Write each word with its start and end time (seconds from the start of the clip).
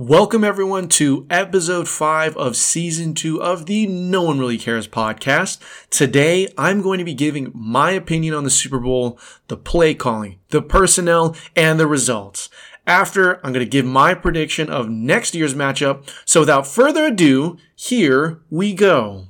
Welcome, 0.00 0.44
everyone, 0.44 0.86
to 0.90 1.26
episode 1.28 1.88
five 1.88 2.36
of 2.36 2.54
season 2.54 3.14
two 3.14 3.42
of 3.42 3.66
the 3.66 3.84
No 3.88 4.22
One 4.22 4.38
Really 4.38 4.56
Cares 4.56 4.86
podcast. 4.86 5.58
Today, 5.90 6.46
I'm 6.56 6.82
going 6.82 6.98
to 6.98 7.04
be 7.04 7.14
giving 7.14 7.50
my 7.52 7.90
opinion 7.90 8.32
on 8.32 8.44
the 8.44 8.50
Super 8.50 8.78
Bowl, 8.78 9.18
the 9.48 9.56
play 9.56 9.94
calling, 9.94 10.38
the 10.50 10.62
personnel, 10.62 11.34
and 11.56 11.80
the 11.80 11.88
results. 11.88 12.48
After, 12.86 13.44
I'm 13.44 13.52
going 13.52 13.66
to 13.66 13.68
give 13.68 13.84
my 13.84 14.14
prediction 14.14 14.70
of 14.70 14.88
next 14.88 15.34
year's 15.34 15.56
matchup. 15.56 16.08
So, 16.24 16.38
without 16.38 16.68
further 16.68 17.06
ado, 17.06 17.58
here 17.74 18.38
we 18.50 18.74
go. 18.74 19.26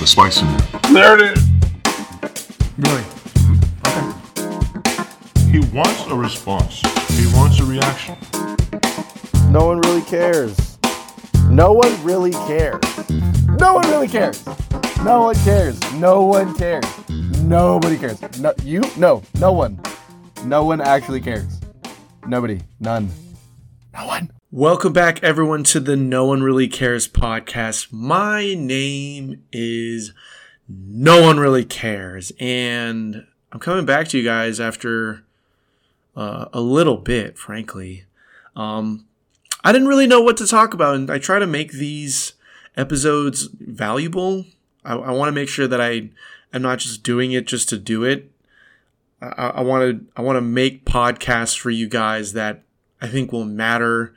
The 0.00 0.06
spice 0.06 0.42
in 0.42 0.48
it. 0.48 0.64
There 0.92 1.16
it 1.20 1.38
is. 1.38 1.48
Really? 2.78 3.13
He 5.54 5.60
wants 5.72 6.04
a 6.06 6.14
response. 6.16 6.80
He 7.10 7.32
wants 7.32 7.60
a 7.60 7.64
reaction. 7.64 8.16
No 9.52 9.66
one 9.66 9.80
really 9.82 10.02
cares. 10.02 10.80
No 11.48 11.72
one 11.72 12.04
really 12.04 12.32
cares. 12.32 12.82
No 13.60 13.74
one 13.74 13.88
really 13.88 14.08
cares. 14.08 14.44
No 15.04 15.22
one 15.22 15.36
cares. 15.36 15.80
No 15.94 16.24
one 16.24 16.56
cares. 16.56 16.84
Nobody 17.44 17.96
cares. 17.96 18.20
No, 18.40 18.52
you? 18.64 18.82
No. 18.96 19.22
No 19.38 19.52
one. 19.52 19.80
No 20.44 20.64
one 20.64 20.80
actually 20.80 21.20
cares. 21.20 21.60
Nobody. 22.26 22.60
None. 22.80 23.08
No 23.92 24.06
one. 24.08 24.32
Welcome 24.50 24.92
back, 24.92 25.22
everyone, 25.22 25.62
to 25.64 25.78
the 25.78 25.94
No 25.94 26.26
One 26.26 26.42
Really 26.42 26.66
Cares 26.66 27.06
podcast. 27.06 27.92
My 27.92 28.54
name 28.54 29.44
is 29.52 30.12
No 30.68 31.22
One 31.22 31.38
Really 31.38 31.64
Cares, 31.64 32.32
and 32.40 33.24
I'm 33.52 33.60
coming 33.60 33.86
back 33.86 34.08
to 34.08 34.18
you 34.18 34.24
guys 34.24 34.58
after 34.58 35.23
uh, 36.16 36.46
a 36.52 36.60
little 36.60 36.96
bit, 36.96 37.38
frankly. 37.38 38.04
Um, 38.56 39.06
I 39.62 39.72
didn't 39.72 39.88
really 39.88 40.06
know 40.06 40.20
what 40.20 40.36
to 40.38 40.46
talk 40.46 40.74
about, 40.74 40.94
and 40.94 41.10
I 41.10 41.18
try 41.18 41.38
to 41.38 41.46
make 41.46 41.72
these 41.72 42.34
episodes 42.76 43.48
valuable. 43.58 44.44
I, 44.84 44.94
I 44.94 45.10
want 45.12 45.28
to 45.28 45.32
make 45.32 45.48
sure 45.48 45.66
that 45.66 45.80
I 45.80 46.10
am 46.52 46.62
not 46.62 46.78
just 46.78 47.02
doing 47.02 47.32
it 47.32 47.46
just 47.46 47.68
to 47.70 47.78
do 47.78 48.04
it. 48.04 48.30
I 49.22 49.62
want 49.62 49.82
to 49.82 50.06
I 50.16 50.22
want 50.22 50.36
to 50.36 50.42
make 50.42 50.84
podcasts 50.84 51.58
for 51.58 51.70
you 51.70 51.88
guys 51.88 52.34
that 52.34 52.62
I 53.00 53.08
think 53.08 53.32
will 53.32 53.46
matter 53.46 54.14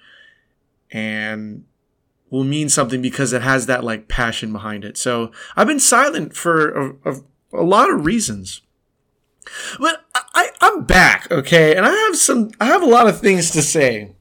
and 0.92 1.64
will 2.30 2.44
mean 2.44 2.68
something 2.68 3.02
because 3.02 3.31
it 3.31 3.42
has 3.42 3.68
that 3.68 3.84
like 3.84 4.08
passion 4.08 4.52
behind 4.52 4.84
it. 4.84 4.98
So 4.98 5.31
I've 5.56 5.68
been 5.68 5.80
silent 5.80 6.36
for 6.36 6.72
a, 6.72 6.95
a, 7.06 7.16
a 7.53 7.64
lot 7.64 7.90
of 7.90 8.06
reasons. 8.06 8.62
But 9.80 10.06
I, 10.34 10.50
I'm 10.62 10.84
back, 10.84 11.30
okay, 11.31 11.76
and 11.76 11.86
I 11.86 11.92
have 11.92 12.16
some 12.16 12.52
I 12.59 12.66
have 12.66 12.84
a 12.84 12.88
lot 12.88 13.08
of 13.08 13.20
things 13.20 13.52
to 13.52 13.62
say. 13.62 14.14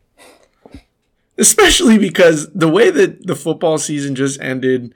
Especially 1.39 1.99
because 1.99 2.51
the 2.55 2.69
way 2.69 2.91
that 2.91 3.27
the 3.27 3.37
football 3.37 3.77
season 3.77 4.15
just 4.15 4.41
ended, 4.41 4.95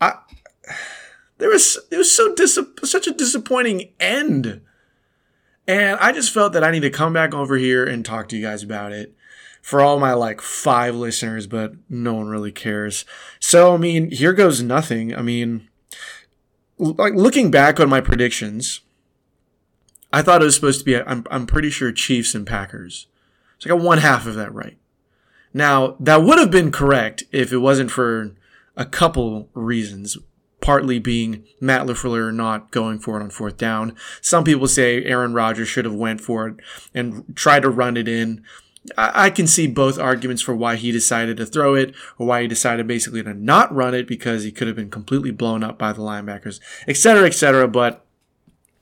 I 0.00 0.14
there 1.38 1.48
was 1.48 1.78
it 1.90 1.96
was 1.96 2.14
so 2.14 2.34
dis- 2.34 2.58
such 2.84 3.06
a 3.06 3.12
disappointing 3.12 3.90
end. 3.98 4.60
And 5.66 5.98
I 6.00 6.12
just 6.12 6.32
felt 6.32 6.52
that 6.52 6.64
I 6.64 6.70
need 6.70 6.80
to 6.80 6.90
come 6.90 7.12
back 7.12 7.34
over 7.34 7.56
here 7.56 7.84
and 7.84 8.04
talk 8.04 8.28
to 8.28 8.36
you 8.36 8.42
guys 8.42 8.62
about 8.62 8.92
it 8.92 9.14
for 9.62 9.80
all 9.80 10.00
my 10.00 10.12
like 10.14 10.40
five 10.40 10.94
listeners, 10.94 11.46
but 11.46 11.74
no 11.88 12.14
one 12.14 12.28
really 12.28 12.52
cares. 12.52 13.04
So, 13.38 13.74
I 13.74 13.76
mean, 13.76 14.10
here 14.10 14.32
goes 14.32 14.62
nothing. 14.62 15.14
I 15.14 15.22
mean, 15.22 15.68
like 16.78 17.14
looking 17.14 17.50
back 17.50 17.78
on 17.78 17.88
my 17.88 18.00
predictions, 18.00 18.80
I 20.12 20.22
thought 20.22 20.42
it 20.42 20.46
was 20.46 20.54
supposed 20.54 20.80
to 20.80 20.84
be, 20.84 20.96
I'm, 20.96 21.24
I'm 21.30 21.46
pretty 21.46 21.70
sure 21.70 21.92
Chiefs 21.92 22.34
and 22.34 22.46
Packers. 22.46 23.06
So 23.58 23.68
I 23.68 23.76
got 23.76 23.84
one 23.84 23.98
half 23.98 24.26
of 24.26 24.34
that 24.34 24.52
right. 24.52 24.78
Now, 25.52 25.96
that 26.00 26.22
would 26.22 26.38
have 26.38 26.50
been 26.50 26.72
correct 26.72 27.24
if 27.32 27.52
it 27.52 27.58
wasn't 27.58 27.90
for 27.90 28.34
a 28.76 28.84
couple 28.84 29.48
reasons. 29.54 30.16
Partly 30.60 30.98
being 30.98 31.44
Matt 31.58 31.86
LaFleur 31.86 32.34
not 32.34 32.70
going 32.70 32.98
for 32.98 33.18
it 33.18 33.22
on 33.22 33.30
fourth 33.30 33.56
down. 33.56 33.96
Some 34.20 34.44
people 34.44 34.68
say 34.68 35.02
Aaron 35.04 35.32
Rodgers 35.32 35.68
should 35.68 35.86
have 35.86 35.94
went 35.94 36.20
for 36.20 36.48
it 36.48 36.56
and 36.92 37.24
tried 37.34 37.60
to 37.60 37.70
run 37.70 37.96
it 37.96 38.06
in. 38.06 38.44
I, 38.98 39.26
I 39.26 39.30
can 39.30 39.46
see 39.46 39.66
both 39.66 39.98
arguments 39.98 40.42
for 40.42 40.54
why 40.54 40.76
he 40.76 40.92
decided 40.92 41.38
to 41.38 41.46
throw 41.46 41.74
it 41.74 41.94
or 42.18 42.26
why 42.26 42.42
he 42.42 42.48
decided 42.48 42.86
basically 42.86 43.22
to 43.22 43.32
not 43.32 43.74
run 43.74 43.94
it 43.94 44.06
because 44.06 44.44
he 44.44 44.52
could 44.52 44.66
have 44.66 44.76
been 44.76 44.90
completely 44.90 45.30
blown 45.30 45.64
up 45.64 45.78
by 45.78 45.94
the 45.94 46.02
linebackers, 46.02 46.60
et 46.86 46.98
cetera, 46.98 47.26
et 47.26 47.34
cetera. 47.34 47.66
But 47.66 48.04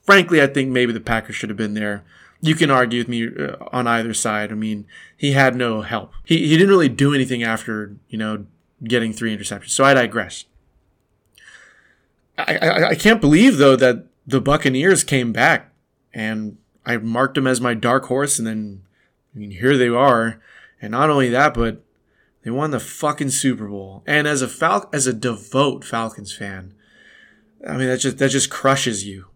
frankly, 0.08 0.40
I 0.40 0.46
think 0.46 0.70
maybe 0.70 0.94
the 0.94 1.00
Packers 1.00 1.36
should 1.36 1.50
have 1.50 1.58
been 1.58 1.74
there. 1.74 2.02
You 2.40 2.54
can 2.54 2.70
argue 2.70 3.00
with 3.00 3.08
me 3.08 3.28
uh, 3.28 3.56
on 3.72 3.86
either 3.86 4.14
side. 4.14 4.50
I 4.50 4.54
mean, 4.54 4.86
he 5.14 5.32
had 5.32 5.54
no 5.54 5.82
help. 5.82 6.14
He, 6.24 6.48
he 6.48 6.56
didn't 6.56 6.70
really 6.70 6.88
do 6.88 7.14
anything 7.14 7.42
after, 7.42 7.94
you 8.08 8.16
know, 8.16 8.46
getting 8.82 9.12
three 9.12 9.36
interceptions. 9.36 9.68
So 9.68 9.84
I 9.84 9.92
digress. 9.92 10.46
I, 12.38 12.56
I, 12.56 12.88
I 12.88 12.94
can't 12.94 13.20
believe, 13.20 13.58
though, 13.58 13.76
that 13.76 14.06
the 14.26 14.40
Buccaneers 14.40 15.04
came 15.04 15.30
back 15.30 15.74
and 16.14 16.56
I 16.86 16.96
marked 16.96 17.34
them 17.34 17.46
as 17.46 17.60
my 17.60 17.74
dark 17.74 18.06
horse. 18.06 18.38
And 18.38 18.48
then, 18.48 18.80
I 19.34 19.38
mean, 19.38 19.50
here 19.50 19.76
they 19.76 19.88
are. 19.88 20.40
And 20.80 20.92
not 20.92 21.10
only 21.10 21.28
that, 21.28 21.52
but 21.52 21.82
they 22.44 22.50
won 22.50 22.70
the 22.70 22.80
fucking 22.80 23.28
Super 23.28 23.68
Bowl. 23.68 24.04
And 24.06 24.26
as 24.26 24.40
a 24.40 24.48
Fal- 24.48 24.88
as 24.90 25.06
a 25.06 25.12
devout 25.12 25.84
Falcons 25.84 26.34
fan, 26.34 26.72
I 27.68 27.76
mean, 27.76 27.88
that 27.88 27.98
just, 27.98 28.16
that 28.16 28.30
just 28.30 28.48
crushes 28.48 29.06
you. 29.06 29.26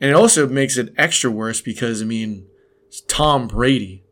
And 0.00 0.10
it 0.10 0.14
also 0.14 0.46
makes 0.48 0.76
it 0.76 0.94
extra 0.96 1.30
worse 1.30 1.60
because, 1.60 2.00
I 2.02 2.04
mean, 2.04 2.46
Tom 3.06 3.48
Brady. 3.48 4.04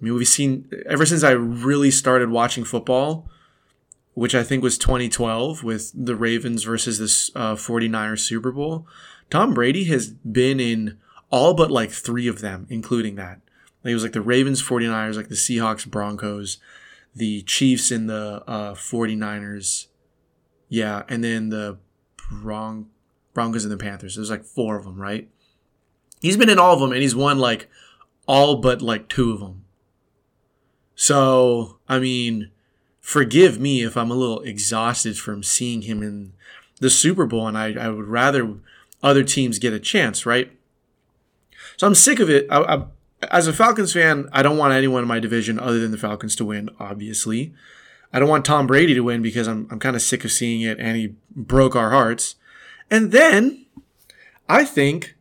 I 0.00 0.04
mean, 0.04 0.14
we've 0.14 0.28
seen 0.28 0.70
ever 0.86 1.04
since 1.04 1.22
I 1.22 1.32
really 1.32 1.90
started 1.90 2.30
watching 2.30 2.64
football, 2.64 3.28
which 4.14 4.34
I 4.34 4.42
think 4.42 4.62
was 4.62 4.78
2012 4.78 5.62
with 5.62 5.92
the 5.94 6.16
Ravens 6.16 6.64
versus 6.64 6.98
this 6.98 7.30
uh, 7.34 7.54
49ers 7.54 8.20
Super 8.20 8.52
Bowl. 8.52 8.86
Tom 9.28 9.52
Brady 9.52 9.84
has 9.84 10.08
been 10.08 10.58
in 10.58 10.98
all 11.30 11.54
but 11.54 11.70
like 11.70 11.90
three 11.90 12.26
of 12.26 12.40
them, 12.40 12.66
including 12.70 13.16
that. 13.16 13.40
It 13.84 13.94
was 13.94 14.02
like 14.02 14.12
the 14.12 14.20
Ravens, 14.20 14.62
49ers, 14.62 15.16
like 15.16 15.28
the 15.28 15.34
Seahawks, 15.34 15.86
Broncos, 15.86 16.58
the 17.14 17.42
Chiefs, 17.42 17.90
and 17.90 18.10
the 18.10 18.42
uh, 18.46 18.74
49ers. 18.74 19.86
Yeah, 20.68 21.02
and 21.08 21.24
then 21.24 21.48
the 21.48 21.78
Bron- 22.30 22.90
Broncos 23.34 23.64
and 23.64 23.72
the 23.72 23.76
Panthers. 23.76 24.16
There's 24.16 24.30
like 24.30 24.44
four 24.44 24.76
of 24.76 24.84
them, 24.84 25.00
right? 25.00 25.28
He's 26.20 26.36
been 26.36 26.50
in 26.50 26.58
all 26.58 26.74
of 26.74 26.80
them, 26.80 26.92
and 26.92 27.02
he's 27.02 27.14
won 27.14 27.38
like 27.38 27.68
all 28.26 28.56
but 28.56 28.82
like 28.82 29.08
two 29.08 29.32
of 29.32 29.40
them. 29.40 29.64
So, 30.94 31.78
I 31.88 31.98
mean, 31.98 32.50
forgive 33.00 33.58
me 33.58 33.82
if 33.82 33.96
I'm 33.96 34.10
a 34.10 34.14
little 34.14 34.40
exhausted 34.42 35.16
from 35.16 35.42
seeing 35.42 35.82
him 35.82 36.02
in 36.02 36.32
the 36.78 36.90
Super 36.90 37.26
Bowl, 37.26 37.48
and 37.48 37.56
I, 37.56 37.72
I 37.72 37.88
would 37.88 38.06
rather 38.06 38.56
other 39.02 39.24
teams 39.24 39.58
get 39.58 39.72
a 39.72 39.80
chance, 39.80 40.26
right? 40.26 40.52
So 41.76 41.86
I'm 41.86 41.94
sick 41.94 42.20
of 42.20 42.28
it. 42.28 42.46
I, 42.50 42.58
I, 42.60 42.84
as 43.30 43.46
a 43.46 43.52
Falcons 43.52 43.92
fan, 43.92 44.28
I 44.32 44.42
don't 44.42 44.58
want 44.58 44.74
anyone 44.74 45.02
in 45.02 45.08
my 45.08 45.20
division 45.20 45.58
other 45.58 45.78
than 45.78 45.90
the 45.90 45.98
Falcons 45.98 46.36
to 46.36 46.44
win, 46.44 46.68
obviously. 46.78 47.54
I 48.12 48.18
don't 48.18 48.28
want 48.28 48.44
Tom 48.44 48.66
Brady 48.66 48.94
to 48.94 49.00
win 49.00 49.22
because 49.22 49.46
I'm, 49.46 49.68
I'm 49.70 49.78
kind 49.78 49.96
of 49.96 50.02
sick 50.02 50.24
of 50.24 50.32
seeing 50.32 50.62
it, 50.62 50.78
and 50.78 50.96
he 50.96 51.14
broke 51.34 51.76
our 51.76 51.90
hearts. 51.90 52.34
And 52.90 53.12
then 53.12 53.66
I 54.48 54.64
think 54.64 55.14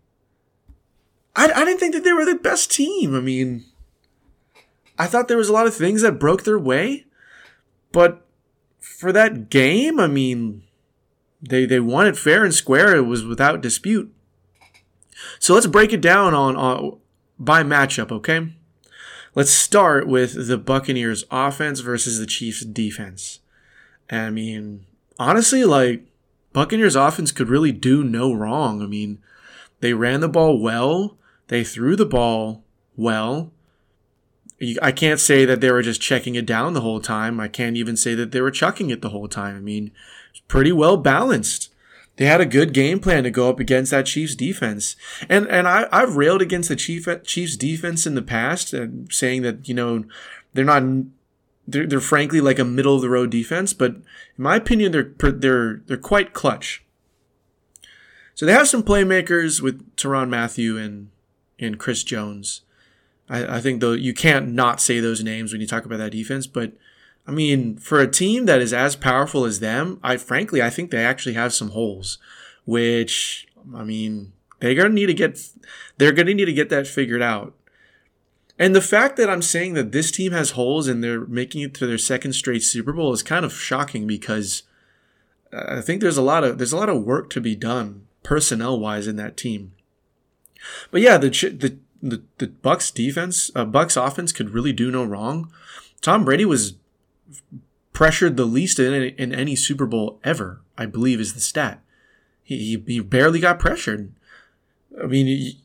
I, 1.36 1.52
I 1.52 1.66
didn't 1.66 1.80
think 1.80 1.94
that 1.94 2.04
they 2.04 2.14
were 2.14 2.26
the 2.26 2.36
best 2.36 2.72
team. 2.72 3.16
I 3.16 3.22
mean, 3.22 3.66
I 4.98 5.06
thought 5.08 5.28
there 5.28 5.38
was 5.38 5.50
a 5.50 5.54
lot 5.54 5.68
of 5.68 5.76
things 5.76 6.02
that 6.02 6.20
broke 6.20 6.44
their 6.44 6.60
way, 6.60 7.06
but 7.92 8.26
for 8.80 9.12
that 9.12 9.50
game, 9.50 10.00
I 10.00 10.08
mean, 10.08 10.64
they 11.42 11.66
they 11.66 11.80
won 11.80 12.08
it 12.08 12.18
fair 12.18 12.44
and 12.44 12.54
square. 12.54 12.96
It 12.96 13.06
was 13.06 13.24
without 13.24 13.62
dispute. 13.62 14.14
So 15.38 15.54
let's 15.54 15.68
break 15.68 15.94
it 15.94 16.02
down 16.02 16.34
on, 16.34 16.56
on 16.56 16.98
by 17.38 17.64
matchup, 17.64 18.12
okay? 18.12 18.54
Let's 19.36 19.52
start 19.52 20.08
with 20.08 20.48
the 20.48 20.58
Buccaneers 20.58 21.24
offense 21.30 21.80
versus 21.82 22.20
the 22.20 22.26
Chiefs 22.26 22.66
defense. 22.66 23.40
I 24.10 24.30
mean, 24.30 24.86
honestly, 25.18 25.64
like 25.64 26.04
Buccaneers 26.54 26.96
offense 26.96 27.32
could 27.32 27.50
really 27.50 27.72
do 27.72 28.04
no 28.04 28.34
wrong. 28.34 28.82
I 28.82 28.86
mean, 28.86 29.20
they 29.82 29.94
ran 29.94 30.20
the 30.20 30.30
ball 30.30 30.60
well, 30.60 31.18
they 31.48 31.64
threw 31.64 31.96
the 31.96 32.06
ball 32.06 32.64
well. 32.96 33.52
I 34.82 34.92
can't 34.92 35.20
say 35.20 35.46
that 35.46 35.62
they 35.62 35.72
were 35.72 35.82
just 35.82 36.02
checking 36.02 36.36
it 36.36 36.46
down 36.46 36.74
the 36.74 36.82
whole 36.82 37.00
time. 37.00 37.40
I 37.40 37.48
can't 37.48 37.78
even 37.78 37.96
say 37.96 38.14
that 38.16 38.32
they 38.32 38.42
were 38.42 38.52
chucking 38.52 38.90
it 38.90 39.02
the 39.02 39.10
whole 39.10 39.30
time. 39.30 39.56
I 39.56 39.62
mean, 39.62 39.92
it's 40.32 40.42
pretty 40.48 40.74
well 40.74 40.98
balanced. 40.98 41.72
They 42.18 42.26
had 42.26 42.42
a 42.42 42.46
good 42.46 42.74
game 42.74 43.00
plan 43.00 43.24
to 43.24 43.32
go 43.32 43.50
up 43.50 43.62
against 43.62 43.92
that 43.92 44.06
Chiefs 44.06 44.36
defense. 44.36 44.98
And 45.30 45.48
and 45.48 45.66
I, 45.70 45.88
I've 45.90 46.18
railed 46.18 46.42
against 46.42 46.68
the 46.68 46.76
Chief, 46.76 47.08
Chiefs 47.24 47.56
defense 47.56 48.06
in 48.06 48.16
the 48.16 48.22
past, 48.22 48.74
and 48.74 49.10
saying 49.14 49.44
that, 49.44 49.70
you 49.70 49.74
know, 49.74 50.04
they're 50.54 50.66
not 50.66 50.84
they're, 51.70 51.86
they're 51.86 52.00
frankly 52.00 52.42
like 52.42 52.60
a 52.60 52.66
middle 52.66 52.96
of 52.96 53.02
the 53.02 53.10
road 53.10 53.30
defense, 53.30 53.74
but 53.74 53.92
in 53.92 54.04
my 54.38 54.56
opinion, 54.56 54.92
they're 54.92 55.32
they're 55.32 55.82
they're 55.86 55.98
quite 55.98 56.34
clutch. 56.34 56.84
So 58.34 58.46
they 58.46 58.54
have 58.54 58.68
some 58.68 58.84
playmakers 58.84 59.62
with 59.62 59.96
Tyrann 59.96 60.30
Mathieu 60.30 60.78
and 60.78 61.10
and 61.60 61.78
Chris 61.78 62.04
Jones. 62.04 62.62
I, 63.30 63.58
I 63.58 63.62
think 63.62 63.82
though 63.82 63.94
you 63.94 64.14
can't 64.14 64.50
not 64.54 64.82
say 64.82 65.00
those 65.00 65.24
names 65.24 65.52
when 65.52 65.62
you 65.62 65.68
talk 65.68 65.86
about 65.86 65.98
that 65.98 66.12
defense. 66.12 66.48
But 66.48 66.74
I 67.28 67.32
mean, 67.32 67.78
for 67.78 68.00
a 68.00 68.10
team 68.10 68.46
that 68.46 68.62
is 68.62 68.74
as 68.74 68.96
powerful 68.96 69.46
as 69.46 69.60
them, 69.60 70.00
I 70.04 70.18
frankly 70.18 70.62
I 70.62 70.70
think 70.70 70.90
they 70.90 71.04
actually 71.04 71.36
have 71.36 71.54
some 71.54 71.70
holes, 71.70 72.18
which 72.66 73.48
I 73.76 73.84
mean 73.84 74.34
they're 74.60 74.76
gonna 74.76 74.90
need 74.90 75.08
to 75.08 75.14
get 75.14 75.40
they're 75.98 76.12
gonna 76.12 76.34
need 76.34 76.46
to 76.46 76.54
get 76.54 76.70
that 76.70 76.88
figured 76.88 77.22
out. 77.22 77.54
And 78.60 78.76
the 78.76 78.82
fact 78.82 79.16
that 79.16 79.30
I'm 79.30 79.42
saying 79.42 79.74
that 79.76 79.94
this 79.94 80.12
team 80.12 80.34
has 80.34 80.52
holes 80.52 80.90
and 80.90 81.02
they're 81.02 81.22
making 81.22 81.62
it 81.62 81.74
to 81.76 81.88
their 81.88 81.98
second 81.98 82.34
straight 82.34 82.62
Super 82.62 82.92
Bowl 82.92 83.14
is 83.14 83.24
kind 83.24 83.46
of 83.46 83.54
shocking 83.54 84.06
because 84.06 84.64
I 85.54 85.80
think 85.80 86.02
there's 86.02 86.18
a 86.18 86.22
lot 86.22 86.44
of 86.44 86.58
there's 86.58 86.74
a 86.74 86.78
lot 86.78 86.90
of 86.90 87.04
work 87.04 87.30
to 87.32 87.42
be 87.42 87.56
done 87.56 88.06
personnel 88.22 88.78
wise 88.78 89.08
in 89.08 89.16
that 89.16 89.38
team. 89.38 89.72
But 90.92 91.02
yeah, 91.02 91.18
the 91.18 91.30
the 91.30 91.78
the, 92.02 92.22
the 92.38 92.48
Bucs 92.48 92.94
defense, 92.94 93.50
uh, 93.56 93.66
Bucs 93.66 94.02
offense 94.02 94.32
could 94.32 94.52
really 94.52 94.74
do 94.74 94.92
no 94.92 95.04
wrong. 95.04 95.52
Tom 96.02 96.24
Brady 96.24 96.46
was 96.46 96.76
pressured 97.94 98.38
the 98.38 98.46
least 98.46 98.80
in 98.80 98.94
any, 98.94 99.08
in 99.10 99.34
any 99.34 99.56
Super 99.56 99.86
Bowl 99.86 100.20
ever, 100.24 100.62
I 100.78 100.86
believe, 100.86 101.20
is 101.20 101.34
the 101.34 101.42
stat. 101.42 101.82
He, 102.42 102.58
he, 102.58 102.94
he 102.94 103.00
barely 103.02 103.40
got 103.40 103.60
pressured. 103.60 104.14
I 105.02 105.08
mean, 105.08 105.58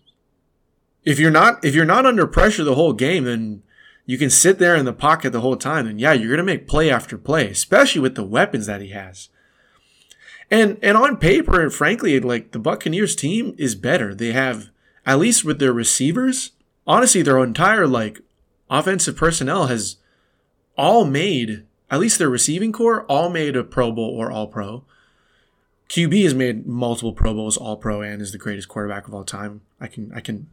if 1.05 1.19
you're 1.19 1.31
not 1.31 1.65
if 1.65 1.75
you're 1.75 1.85
not 1.85 2.07
under 2.07 2.27
pressure 2.27 2.65
the 2.65 2.75
whole 2.75 2.93
game, 2.93 3.25
then 3.25 3.63
you 4.07 4.19
can 4.19 4.31
sit 4.31 4.59
there 4.59 4.77
in 4.77 4.85
the 4.85 4.93
pocket 4.93 5.31
the 5.31 5.41
whole 5.41 5.57
time, 5.57 5.87
and 5.87 6.01
yeah, 6.01 6.13
you're 6.13 6.31
gonna 6.31 6.45
make 6.45 6.69
play 6.69 6.91
after 6.91 7.17
play, 7.17 7.49
especially 7.49 8.01
with 8.01 8.15
the 8.15 8.25
weapons 8.25 8.67
that 8.67 8.81
he 8.81 8.89
has. 8.89 9.29
And 10.51 10.79
and 10.83 10.97
on 10.97 11.17
paper, 11.17 11.61
and 11.61 11.73
frankly, 11.73 12.19
like 12.21 12.53
the 12.53 12.59
Buccaneers 12.59 13.17
team 13.17 13.55
is 13.59 13.75
better. 13.75 14.15
They 14.15 14.33
have 14.33 14.71
at 15.07 15.19
least 15.19 15.45
with 15.45 15.59
their 15.59 15.73
receivers, 15.73 16.53
honestly, 16.87 17.23
their 17.23 17.43
entire 17.43 17.87
like 17.87 18.21
offensive 18.71 19.17
personnel 19.17 19.67
has 19.67 19.97
all 20.77 21.05
made 21.05 21.65
at 21.91 22.01
least 22.01 22.19
their 22.19 22.31
receiving 22.31 22.73
core 22.73 23.05
all 23.05 23.31
made 23.31 23.57
a 23.57 23.63
Pro 23.63 23.93
Bowl 23.93 24.11
or 24.11 24.31
All 24.31 24.49
Pro. 24.49 24.85
QB 25.89 26.25
has 26.25 26.35
made 26.35 26.67
multiple 26.67 27.13
Pro 27.13 27.35
Bowls, 27.35 27.57
All 27.57 27.77
Pro, 27.77 28.01
and 28.01 28.21
is 28.21 28.33
the 28.33 28.39
greatest 28.39 28.69
quarterback 28.69 29.07
of 29.07 29.15
all 29.15 29.25
time. 29.25 29.61
I 29.81 29.87
can 29.87 30.13
I 30.15 30.21
can 30.21 30.49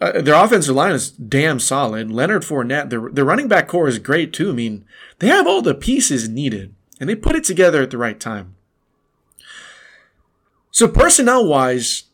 uh, 0.00 0.20
their 0.20 0.34
offensive 0.34 0.74
line 0.74 0.92
is 0.92 1.10
damn 1.10 1.58
solid. 1.58 2.10
Leonard 2.10 2.42
Fournette, 2.42 2.90
their, 2.90 3.08
their 3.08 3.24
running 3.24 3.48
back 3.48 3.68
core 3.68 3.88
is 3.88 3.98
great 3.98 4.32
too. 4.32 4.50
I 4.50 4.52
mean, 4.52 4.84
they 5.18 5.28
have 5.28 5.46
all 5.46 5.62
the 5.62 5.74
pieces 5.74 6.28
needed, 6.28 6.74
and 7.00 7.08
they 7.08 7.14
put 7.14 7.36
it 7.36 7.44
together 7.44 7.82
at 7.82 7.90
the 7.90 7.98
right 7.98 8.18
time. 8.20 8.54
So 10.70 10.86
personnel 10.86 11.46
wise, 11.46 12.04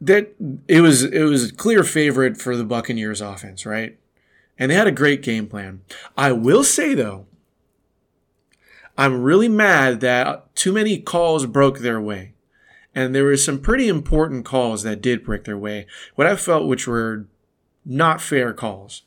that 0.00 0.34
it 0.68 0.80
was 0.80 1.02
it 1.02 1.24
was 1.24 1.50
a 1.50 1.54
clear 1.54 1.82
favorite 1.82 2.36
for 2.36 2.56
the 2.56 2.64
Buccaneers 2.64 3.20
offense, 3.20 3.66
right? 3.66 3.98
And 4.58 4.70
they 4.70 4.74
had 4.74 4.86
a 4.86 4.92
great 4.92 5.22
game 5.22 5.46
plan. 5.48 5.82
I 6.16 6.32
will 6.32 6.64
say 6.64 6.94
though, 6.94 7.26
I'm 8.96 9.22
really 9.22 9.48
mad 9.48 10.00
that 10.00 10.54
too 10.54 10.72
many 10.72 10.98
calls 10.98 11.46
broke 11.46 11.80
their 11.80 12.00
way 12.00 12.32
and 12.96 13.14
there 13.14 13.24
were 13.24 13.36
some 13.36 13.60
pretty 13.60 13.88
important 13.88 14.46
calls 14.46 14.82
that 14.82 15.02
did 15.02 15.22
break 15.22 15.44
their 15.44 15.58
way. 15.58 15.86
What 16.14 16.26
I 16.26 16.34
felt 16.34 16.66
which 16.66 16.88
were 16.88 17.26
not 17.84 18.22
fair 18.22 18.54
calls. 18.54 19.02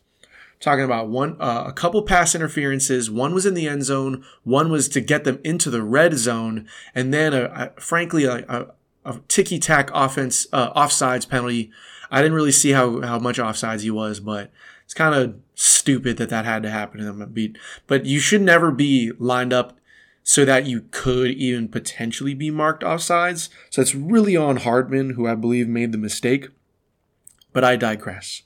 Talking 0.60 0.86
about 0.86 1.10
one, 1.10 1.36
uh, 1.40 1.64
a 1.68 1.74
couple 1.74 2.04
pass 2.04 2.36
interferences. 2.36 3.10
One 3.10 3.34
was 3.34 3.46
in 3.46 3.56
the 3.56 3.68
end 3.68 3.84
zone. 3.84 4.24
One 4.44 4.70
was 4.70 4.88
to 4.90 5.02
get 5.02 5.24
them 5.24 5.40
into 5.44 5.70
the 5.72 5.82
red 5.82 6.14
zone, 6.18 6.68
and 6.94 7.14
then 7.14 7.34
a, 7.34 7.46
a 7.78 7.82
frankly 7.82 8.26
a, 8.26 8.46
a, 8.48 8.68
a 9.06 9.20
ticky 9.28 9.58
tack 9.58 9.90
offense 9.94 10.46
uh, 10.54 10.72
offsides 10.74 11.28
penalty. 11.28 11.72
I 12.12 12.22
didn't 12.22 12.36
really 12.36 12.52
see 12.52 12.72
how 12.72 13.02
how 13.02 13.20
much 13.20 13.38
offsides 13.38 13.82
he 13.82 13.92
was, 13.92 14.20
but 14.20 14.52
it's 14.84 14.94
kind 14.94 15.16
of 15.16 15.36
stupid 15.56 16.18
that 16.18 16.30
that 16.30 16.46
had 16.46 16.62
to 16.64 16.70
happen 16.70 17.00
to 17.00 17.06
them. 17.06 17.56
But 17.88 18.06
you 18.06 18.20
should 18.20 18.42
never 18.42 18.70
be 18.70 19.14
lined 19.18 19.54
up 19.54 19.79
so 20.30 20.46
that 20.46 20.68
you 20.68 20.82
could 20.92 21.32
even 21.32 21.68
potentially 21.68 22.36
be 22.36 22.52
marked 22.52 22.84
offsides. 22.84 23.50
So 23.72 23.82
it's 23.82 23.96
really 23.96 24.38
on 24.38 24.58
Hardman, 24.58 25.16
who 25.16 25.26
I 25.26 25.34
believe 25.34 25.68
made 25.68 25.92
the 25.92 25.98
mistake. 25.98 26.50
But 27.52 27.64
I 27.64 27.76
digress. 27.76 28.44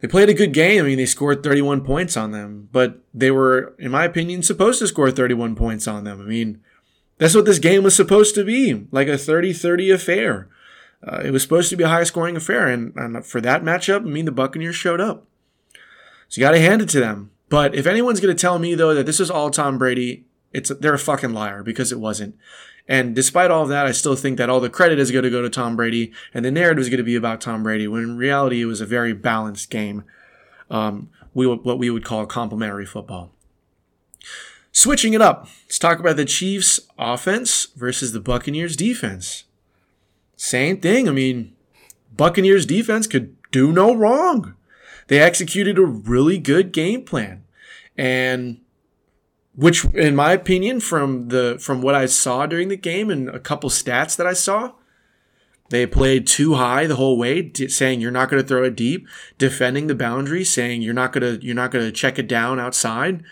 They 0.00 0.06
played 0.06 0.28
a 0.28 0.34
good 0.34 0.52
game. 0.52 0.84
I 0.84 0.86
mean, 0.86 0.98
they 0.98 1.06
scored 1.06 1.42
31 1.42 1.80
points 1.80 2.16
on 2.16 2.30
them, 2.30 2.68
but 2.70 3.00
they 3.12 3.32
were, 3.32 3.74
in 3.80 3.90
my 3.90 4.04
opinion, 4.04 4.44
supposed 4.44 4.78
to 4.78 4.86
score 4.86 5.10
31 5.10 5.56
points 5.56 5.88
on 5.88 6.04
them. 6.04 6.20
I 6.20 6.24
mean, 6.24 6.60
that's 7.18 7.34
what 7.34 7.46
this 7.46 7.58
game 7.58 7.82
was 7.82 7.96
supposed 7.96 8.36
to 8.36 8.44
be 8.44 8.86
like 8.92 9.08
a 9.08 9.18
30 9.18 9.52
30 9.52 9.90
affair. 9.90 10.48
Uh, 11.04 11.20
it 11.24 11.32
was 11.32 11.42
supposed 11.42 11.68
to 11.70 11.76
be 11.76 11.82
a 11.82 11.88
high 11.88 12.04
scoring 12.04 12.36
affair. 12.36 12.68
And, 12.68 12.94
and 12.94 13.26
for 13.26 13.40
that 13.40 13.64
matchup, 13.64 14.02
I 14.02 14.08
mean, 14.08 14.24
the 14.24 14.30
Buccaneers 14.30 14.76
showed 14.76 15.00
up. 15.00 15.26
So 16.28 16.40
you 16.40 16.46
got 16.46 16.52
to 16.52 16.60
hand 16.60 16.80
it 16.80 16.88
to 16.90 17.00
them. 17.00 17.32
But 17.48 17.74
if 17.74 17.88
anyone's 17.88 18.20
going 18.20 18.34
to 18.36 18.40
tell 18.40 18.60
me, 18.60 18.76
though, 18.76 18.94
that 18.94 19.04
this 19.04 19.18
is 19.18 19.32
all 19.32 19.50
Tom 19.50 19.78
Brady, 19.78 20.26
it's 20.52 20.70
they're 20.80 20.94
a 20.94 20.98
fucking 20.98 21.32
liar 21.32 21.62
because 21.62 21.92
it 21.92 22.00
wasn't. 22.00 22.36
And 22.88 23.14
despite 23.14 23.50
all 23.50 23.62
of 23.62 23.68
that, 23.68 23.86
I 23.86 23.92
still 23.92 24.16
think 24.16 24.38
that 24.38 24.50
all 24.50 24.60
the 24.60 24.68
credit 24.68 24.98
is 24.98 25.10
going 25.10 25.24
to 25.24 25.30
go 25.30 25.40
to 25.40 25.50
Tom 25.50 25.76
Brady, 25.76 26.12
and 26.34 26.44
the 26.44 26.50
narrative 26.50 26.82
is 26.82 26.88
going 26.88 26.98
to 26.98 27.04
be 27.04 27.14
about 27.14 27.40
Tom 27.40 27.62
Brady. 27.62 27.86
When 27.86 28.02
in 28.02 28.16
reality, 28.16 28.60
it 28.60 28.66
was 28.66 28.80
a 28.80 28.86
very 28.86 29.12
balanced 29.12 29.70
game. 29.70 30.04
Um, 30.70 31.10
we 31.34 31.46
what 31.46 31.78
we 31.78 31.90
would 31.90 32.04
call 32.04 32.26
complementary 32.26 32.86
football. 32.86 33.30
Switching 34.72 35.12
it 35.12 35.20
up, 35.20 35.48
let's 35.66 35.78
talk 35.78 35.98
about 36.00 36.16
the 36.16 36.24
Chiefs' 36.24 36.80
offense 36.98 37.66
versus 37.76 38.12
the 38.12 38.20
Buccaneers' 38.20 38.74
defense. 38.74 39.44
Same 40.36 40.80
thing. 40.80 41.08
I 41.08 41.12
mean, 41.12 41.54
Buccaneers' 42.16 42.66
defense 42.66 43.06
could 43.06 43.36
do 43.50 43.70
no 43.70 43.94
wrong. 43.94 44.54
They 45.08 45.20
executed 45.20 45.78
a 45.78 45.84
really 45.84 46.38
good 46.38 46.72
game 46.72 47.04
plan, 47.04 47.44
and 47.96 48.60
which 49.54 49.84
in 49.86 50.16
my 50.16 50.32
opinion 50.32 50.80
from 50.80 51.28
the 51.28 51.58
from 51.60 51.82
what 51.82 51.94
I 51.94 52.06
saw 52.06 52.46
during 52.46 52.68
the 52.68 52.76
game 52.76 53.10
and 53.10 53.28
a 53.28 53.38
couple 53.38 53.70
stats 53.70 54.16
that 54.16 54.26
I 54.26 54.32
saw 54.32 54.72
they 55.72 55.86
played 55.86 56.26
too 56.26 56.54
high 56.54 56.86
the 56.86 56.96
whole 56.96 57.16
way 57.16 57.50
saying 57.50 58.02
you're 58.02 58.10
not 58.10 58.28
going 58.28 58.42
to 58.42 58.46
throw 58.46 58.62
it 58.64 58.76
deep 58.76 59.08
defending 59.38 59.86
the 59.86 59.94
boundary 59.94 60.44
saying 60.44 60.82
you're 60.82 60.92
not 60.92 61.12
going 61.14 61.40
to 61.40 61.44
you're 61.44 61.54
not 61.54 61.70
going 61.70 61.84
to 61.84 61.90
check 61.90 62.18
it 62.18 62.28
down 62.28 62.60
outside. 62.60 63.24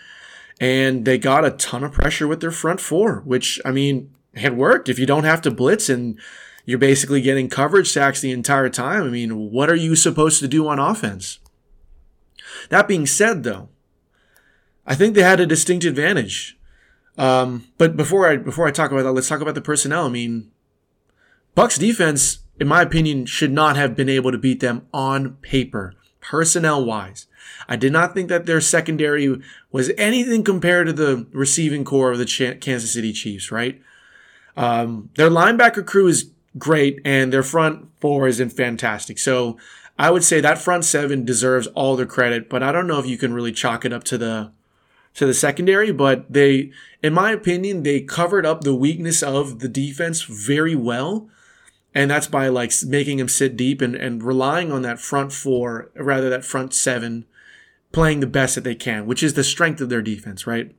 And 0.59 1.05
they 1.05 1.19
got 1.19 1.45
a 1.45 1.51
ton 1.51 1.83
of 1.83 1.91
pressure 1.91 2.27
with 2.27 2.41
their 2.41 2.49
front 2.49 2.81
four 2.81 3.21
which 3.25 3.61
I 3.63 3.69
mean 3.69 4.09
had 4.35 4.57
worked. 4.57 4.89
If 4.89 4.97
you 4.97 5.05
don't 5.05 5.23
have 5.23 5.41
to 5.43 5.51
blitz 5.51 5.87
and 5.87 6.19
you're 6.65 6.79
basically 6.79 7.21
getting 7.21 7.47
coverage 7.47 7.91
sacks 7.91 8.21
the 8.21 8.31
entire 8.31 8.69
time 8.69 9.03
I 9.03 9.09
mean 9.09 9.51
what 9.51 9.69
are 9.69 9.75
you 9.75 9.95
supposed 9.95 10.39
to 10.39 10.47
do 10.47 10.67
on 10.67 10.79
offense? 10.79 11.37
That 12.69 12.87
being 12.87 13.05
said 13.05 13.43
though 13.43 13.69
I 14.91 14.95
think 14.95 15.15
they 15.15 15.23
had 15.23 15.39
a 15.39 15.45
distinct 15.45 15.85
advantage. 15.85 16.57
Um, 17.17 17.69
but 17.77 17.95
before 17.95 18.27
I 18.27 18.35
before 18.35 18.67
I 18.67 18.71
talk 18.71 18.91
about 18.91 19.03
that, 19.03 19.13
let's 19.13 19.29
talk 19.29 19.39
about 19.39 19.55
the 19.55 19.61
personnel. 19.61 20.05
I 20.05 20.09
mean, 20.09 20.51
Bucs 21.55 21.79
defense, 21.79 22.39
in 22.59 22.67
my 22.67 22.81
opinion, 22.81 23.25
should 23.25 23.53
not 23.53 23.77
have 23.77 23.95
been 23.95 24.09
able 24.09 24.33
to 24.33 24.37
beat 24.37 24.59
them 24.59 24.85
on 24.93 25.35
paper, 25.35 25.93
personnel 26.19 26.83
wise. 26.83 27.27
I 27.69 27.77
did 27.77 27.93
not 27.93 28.13
think 28.13 28.27
that 28.27 28.47
their 28.47 28.59
secondary 28.59 29.41
was 29.71 29.91
anything 29.97 30.43
compared 30.43 30.87
to 30.87 30.93
the 30.93 31.25
receiving 31.31 31.85
core 31.85 32.11
of 32.11 32.17
the 32.17 32.25
Ch- 32.25 32.59
Kansas 32.59 32.91
City 32.91 33.13
Chiefs. 33.13 33.49
Right? 33.49 33.81
Um, 34.57 35.09
their 35.15 35.29
linebacker 35.29 35.85
crew 35.85 36.07
is 36.07 36.31
great, 36.57 36.99
and 37.05 37.31
their 37.31 37.43
front 37.43 37.87
four 38.01 38.27
is 38.27 38.41
in 38.41 38.49
fantastic. 38.49 39.19
So 39.19 39.57
I 39.97 40.11
would 40.11 40.25
say 40.25 40.41
that 40.41 40.57
front 40.57 40.83
seven 40.83 41.23
deserves 41.23 41.67
all 41.67 41.95
the 41.95 42.05
credit, 42.05 42.49
but 42.49 42.61
I 42.61 42.73
don't 42.73 42.87
know 42.87 42.99
if 42.99 43.05
you 43.05 43.17
can 43.17 43.33
really 43.33 43.53
chalk 43.53 43.85
it 43.85 43.93
up 43.93 44.03
to 44.03 44.17
the 44.17 44.51
to 45.15 45.25
the 45.25 45.33
secondary, 45.33 45.91
but 45.91 46.31
they, 46.31 46.71
in 47.03 47.13
my 47.13 47.31
opinion, 47.31 47.83
they 47.83 48.01
covered 48.01 48.45
up 48.45 48.61
the 48.61 48.75
weakness 48.75 49.21
of 49.21 49.59
the 49.59 49.67
defense 49.67 50.23
very 50.23 50.75
well. 50.75 51.29
And 51.93 52.09
that's 52.09 52.27
by 52.27 52.47
like 52.47 52.71
making 52.85 53.17
them 53.17 53.27
sit 53.27 53.57
deep 53.57 53.81
and, 53.81 53.95
and 53.95 54.23
relying 54.23 54.71
on 54.71 54.81
that 54.83 54.99
front 54.99 55.33
four, 55.33 55.91
rather 55.95 56.29
that 56.29 56.45
front 56.45 56.73
seven, 56.73 57.25
playing 57.91 58.21
the 58.21 58.27
best 58.27 58.55
that 58.55 58.63
they 58.63 58.75
can, 58.75 59.05
which 59.05 59.21
is 59.21 59.33
the 59.33 59.43
strength 59.43 59.81
of 59.81 59.89
their 59.89 60.01
defense, 60.01 60.47
right? 60.47 60.73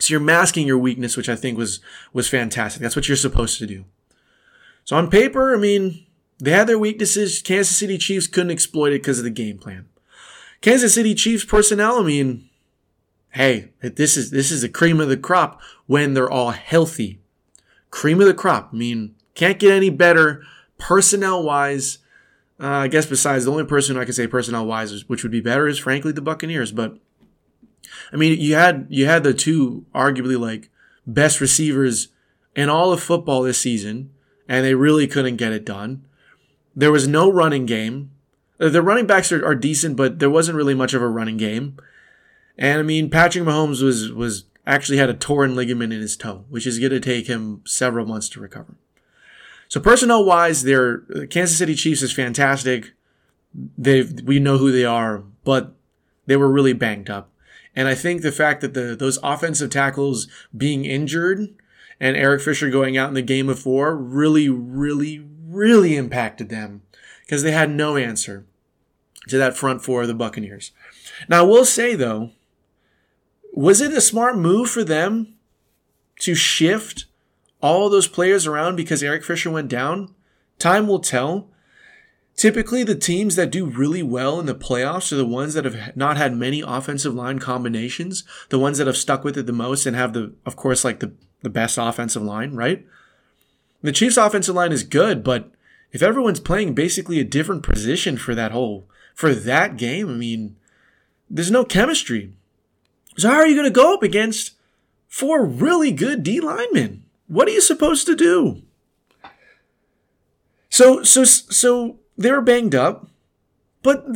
So 0.00 0.12
you're 0.12 0.20
masking 0.20 0.66
your 0.66 0.78
weakness, 0.78 1.16
which 1.16 1.28
I 1.28 1.36
think 1.36 1.58
was 1.58 1.80
was 2.14 2.28
fantastic. 2.28 2.80
That's 2.80 2.96
what 2.96 3.08
you're 3.08 3.16
supposed 3.16 3.58
to 3.58 3.66
do. 3.66 3.84
So 4.84 4.96
on 4.96 5.10
paper, 5.10 5.54
I 5.54 5.58
mean, 5.58 6.06
they 6.38 6.52
had 6.52 6.66
their 6.66 6.78
weaknesses. 6.78 7.42
Kansas 7.42 7.76
City 7.76 7.98
Chiefs 7.98 8.26
couldn't 8.26 8.52
exploit 8.52 8.92
it 8.92 9.02
because 9.02 9.18
of 9.18 9.24
the 9.24 9.30
game 9.30 9.58
plan. 9.58 9.86
Kansas 10.62 10.94
City 10.94 11.14
Chiefs 11.14 11.44
personnel, 11.44 11.98
I 11.98 12.04
mean, 12.04 12.47
hey, 13.30 13.70
this 13.80 14.16
is 14.16 14.30
this 14.30 14.50
is 14.50 14.62
the 14.62 14.68
cream 14.68 15.00
of 15.00 15.08
the 15.08 15.16
crop 15.16 15.60
when 15.86 16.14
they're 16.14 16.30
all 16.30 16.50
healthy. 16.50 17.20
Cream 17.90 18.20
of 18.20 18.26
the 18.26 18.34
crop. 18.34 18.70
I 18.72 18.76
mean, 18.76 19.14
can't 19.34 19.58
get 19.58 19.72
any 19.72 19.90
better 19.90 20.42
personnel 20.78 21.42
wise. 21.42 21.98
Uh, 22.60 22.66
I 22.66 22.88
guess 22.88 23.06
besides 23.06 23.44
the 23.44 23.52
only 23.52 23.64
person 23.64 23.96
I 23.96 24.04
can 24.04 24.12
say 24.12 24.26
personnel 24.26 24.66
wise, 24.66 25.08
which 25.08 25.22
would 25.22 25.32
be 25.32 25.40
better, 25.40 25.68
is 25.68 25.78
frankly 25.78 26.12
the 26.12 26.20
Buccaneers. 26.20 26.72
But 26.72 26.98
I 28.12 28.16
mean, 28.16 28.38
you 28.40 28.54
had 28.54 28.86
you 28.90 29.06
had 29.06 29.22
the 29.22 29.34
two 29.34 29.86
arguably 29.94 30.38
like 30.38 30.70
best 31.06 31.40
receivers 31.40 32.08
in 32.56 32.68
all 32.68 32.92
of 32.92 33.02
football 33.02 33.42
this 33.42 33.58
season, 33.58 34.10
and 34.48 34.64
they 34.64 34.74
really 34.74 35.06
couldn't 35.06 35.36
get 35.36 35.52
it 35.52 35.64
done. 35.64 36.04
There 36.74 36.92
was 36.92 37.08
no 37.08 37.30
running 37.30 37.66
game. 37.66 38.10
Uh, 38.60 38.68
The 38.68 38.82
running 38.82 39.06
backs 39.06 39.30
are, 39.32 39.44
are 39.44 39.54
decent, 39.54 39.96
but 39.96 40.18
there 40.18 40.30
wasn't 40.30 40.56
really 40.56 40.74
much 40.74 40.94
of 40.94 41.02
a 41.02 41.08
running 41.08 41.36
game. 41.36 41.76
And 42.58 42.80
I 42.80 42.82
mean, 42.82 43.08
Patrick 43.08 43.44
Mahomes 43.44 43.82
was 43.82 44.10
was 44.12 44.44
actually 44.66 44.98
had 44.98 45.08
a 45.08 45.14
torn 45.14 45.54
ligament 45.54 45.92
in 45.92 46.00
his 46.00 46.16
toe, 46.16 46.44
which 46.48 46.66
is 46.66 46.78
going 46.78 46.90
to 46.90 47.00
take 47.00 47.26
him 47.26 47.62
several 47.64 48.04
months 48.04 48.28
to 48.30 48.40
recover. 48.40 48.74
So 49.68 49.80
personnel 49.80 50.24
wise, 50.24 50.62
their 50.62 50.98
Kansas 51.30 51.56
City 51.56 51.74
Chiefs 51.74 52.02
is 52.02 52.12
fantastic. 52.12 52.92
They 53.76 54.02
we 54.02 54.40
know 54.40 54.58
who 54.58 54.72
they 54.72 54.84
are, 54.84 55.22
but 55.44 55.74
they 56.26 56.36
were 56.36 56.50
really 56.50 56.72
banged 56.72 57.08
up. 57.08 57.30
And 57.76 57.86
I 57.86 57.94
think 57.94 58.22
the 58.22 58.32
fact 58.32 58.60
that 58.62 58.74
the 58.74 58.96
those 58.96 59.18
offensive 59.22 59.70
tackles 59.70 60.26
being 60.56 60.84
injured 60.84 61.48
and 62.00 62.16
Eric 62.16 62.42
Fisher 62.42 62.70
going 62.70 62.96
out 62.96 63.08
in 63.08 63.14
the 63.14 63.22
game 63.22 63.48
of 63.48 63.58
four 63.58 63.96
really, 63.96 64.48
really, 64.48 65.24
really 65.46 65.96
impacted 65.96 66.48
them 66.48 66.82
because 67.20 67.42
they 67.42 67.52
had 67.52 67.70
no 67.70 67.96
answer 67.96 68.46
to 69.28 69.38
that 69.38 69.56
front 69.56 69.82
four 69.82 70.02
of 70.02 70.08
the 70.08 70.14
Buccaneers. 70.14 70.72
Now, 71.28 71.44
I 71.44 71.46
will 71.46 71.64
say 71.64 71.94
though, 71.94 72.30
was 73.58 73.80
it 73.80 73.92
a 73.92 74.00
smart 74.00 74.38
move 74.38 74.70
for 74.70 74.84
them 74.84 75.34
to 76.20 76.36
shift 76.36 77.06
all 77.60 77.90
those 77.90 78.06
players 78.06 78.46
around 78.46 78.76
because 78.76 79.02
Eric 79.02 79.24
Fisher 79.24 79.50
went 79.50 79.68
down? 79.68 80.14
Time 80.60 80.86
will 80.86 81.00
tell. 81.00 81.48
Typically, 82.36 82.84
the 82.84 82.94
teams 82.94 83.34
that 83.34 83.50
do 83.50 83.66
really 83.66 84.00
well 84.00 84.38
in 84.38 84.46
the 84.46 84.54
playoffs 84.54 85.10
are 85.10 85.16
the 85.16 85.26
ones 85.26 85.54
that 85.54 85.64
have 85.64 85.96
not 85.96 86.16
had 86.16 86.36
many 86.36 86.60
offensive 86.64 87.16
line 87.16 87.40
combinations, 87.40 88.22
the 88.50 88.60
ones 88.60 88.78
that 88.78 88.86
have 88.86 88.96
stuck 88.96 89.24
with 89.24 89.36
it 89.36 89.46
the 89.46 89.52
most 89.52 89.86
and 89.86 89.96
have 89.96 90.12
the, 90.12 90.32
of 90.46 90.54
course, 90.54 90.84
like 90.84 91.00
the, 91.00 91.12
the 91.42 91.50
best 91.50 91.78
offensive 91.78 92.22
line, 92.22 92.54
right? 92.54 92.86
The 93.82 93.90
Chiefs' 93.90 94.16
offensive 94.16 94.54
line 94.54 94.70
is 94.70 94.84
good, 94.84 95.24
but 95.24 95.50
if 95.90 96.00
everyone's 96.00 96.38
playing 96.38 96.74
basically 96.74 97.18
a 97.18 97.24
different 97.24 97.64
position 97.64 98.18
for 98.18 98.36
that 98.36 98.52
whole, 98.52 98.88
for 99.16 99.34
that 99.34 99.76
game, 99.76 100.08
I 100.08 100.14
mean, 100.14 100.54
there's 101.28 101.50
no 101.50 101.64
chemistry. 101.64 102.34
So 103.18 103.28
how 103.28 103.36
are 103.36 103.46
you 103.46 103.56
going 103.56 103.64
to 103.64 103.70
go 103.70 103.94
up 103.94 104.02
against 104.02 104.52
four 105.08 105.44
really 105.44 105.90
good 105.90 106.22
D 106.22 106.40
linemen? 106.40 107.02
What 107.26 107.48
are 107.48 107.50
you 107.50 107.60
supposed 107.60 108.06
to 108.06 108.14
do? 108.14 108.62
So 110.70 111.02
so 111.02 111.24
so 111.24 111.98
they're 112.16 112.40
banged 112.40 112.74
up, 112.74 113.08
but 113.82 114.06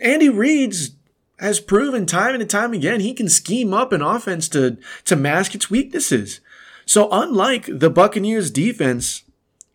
Andy 0.00 0.28
Reid's 0.28 0.92
has 1.40 1.60
proven 1.60 2.06
time 2.06 2.34
and 2.34 2.48
time 2.48 2.72
again 2.72 3.00
he 3.00 3.14
can 3.14 3.28
scheme 3.28 3.72
up 3.72 3.92
an 3.92 4.02
offense 4.02 4.48
to 4.50 4.78
to 5.04 5.16
mask 5.16 5.54
its 5.54 5.68
weaknesses. 5.68 6.40
So 6.86 7.08
unlike 7.10 7.66
the 7.66 7.90
Buccaneers 7.90 8.50
defense 8.50 9.24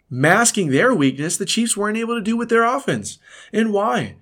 masking 0.09 0.69
their 0.69 0.93
weakness, 0.95 1.35
the 1.35 1.45
Chiefs 1.45 1.75
weren't 1.75 1.97
able 1.97 2.15
to 2.15 2.21
do 2.21 2.37
with 2.37 2.49
their 2.49 2.63
offense. 2.63 3.19
And 3.51 3.73
why? 3.73 4.15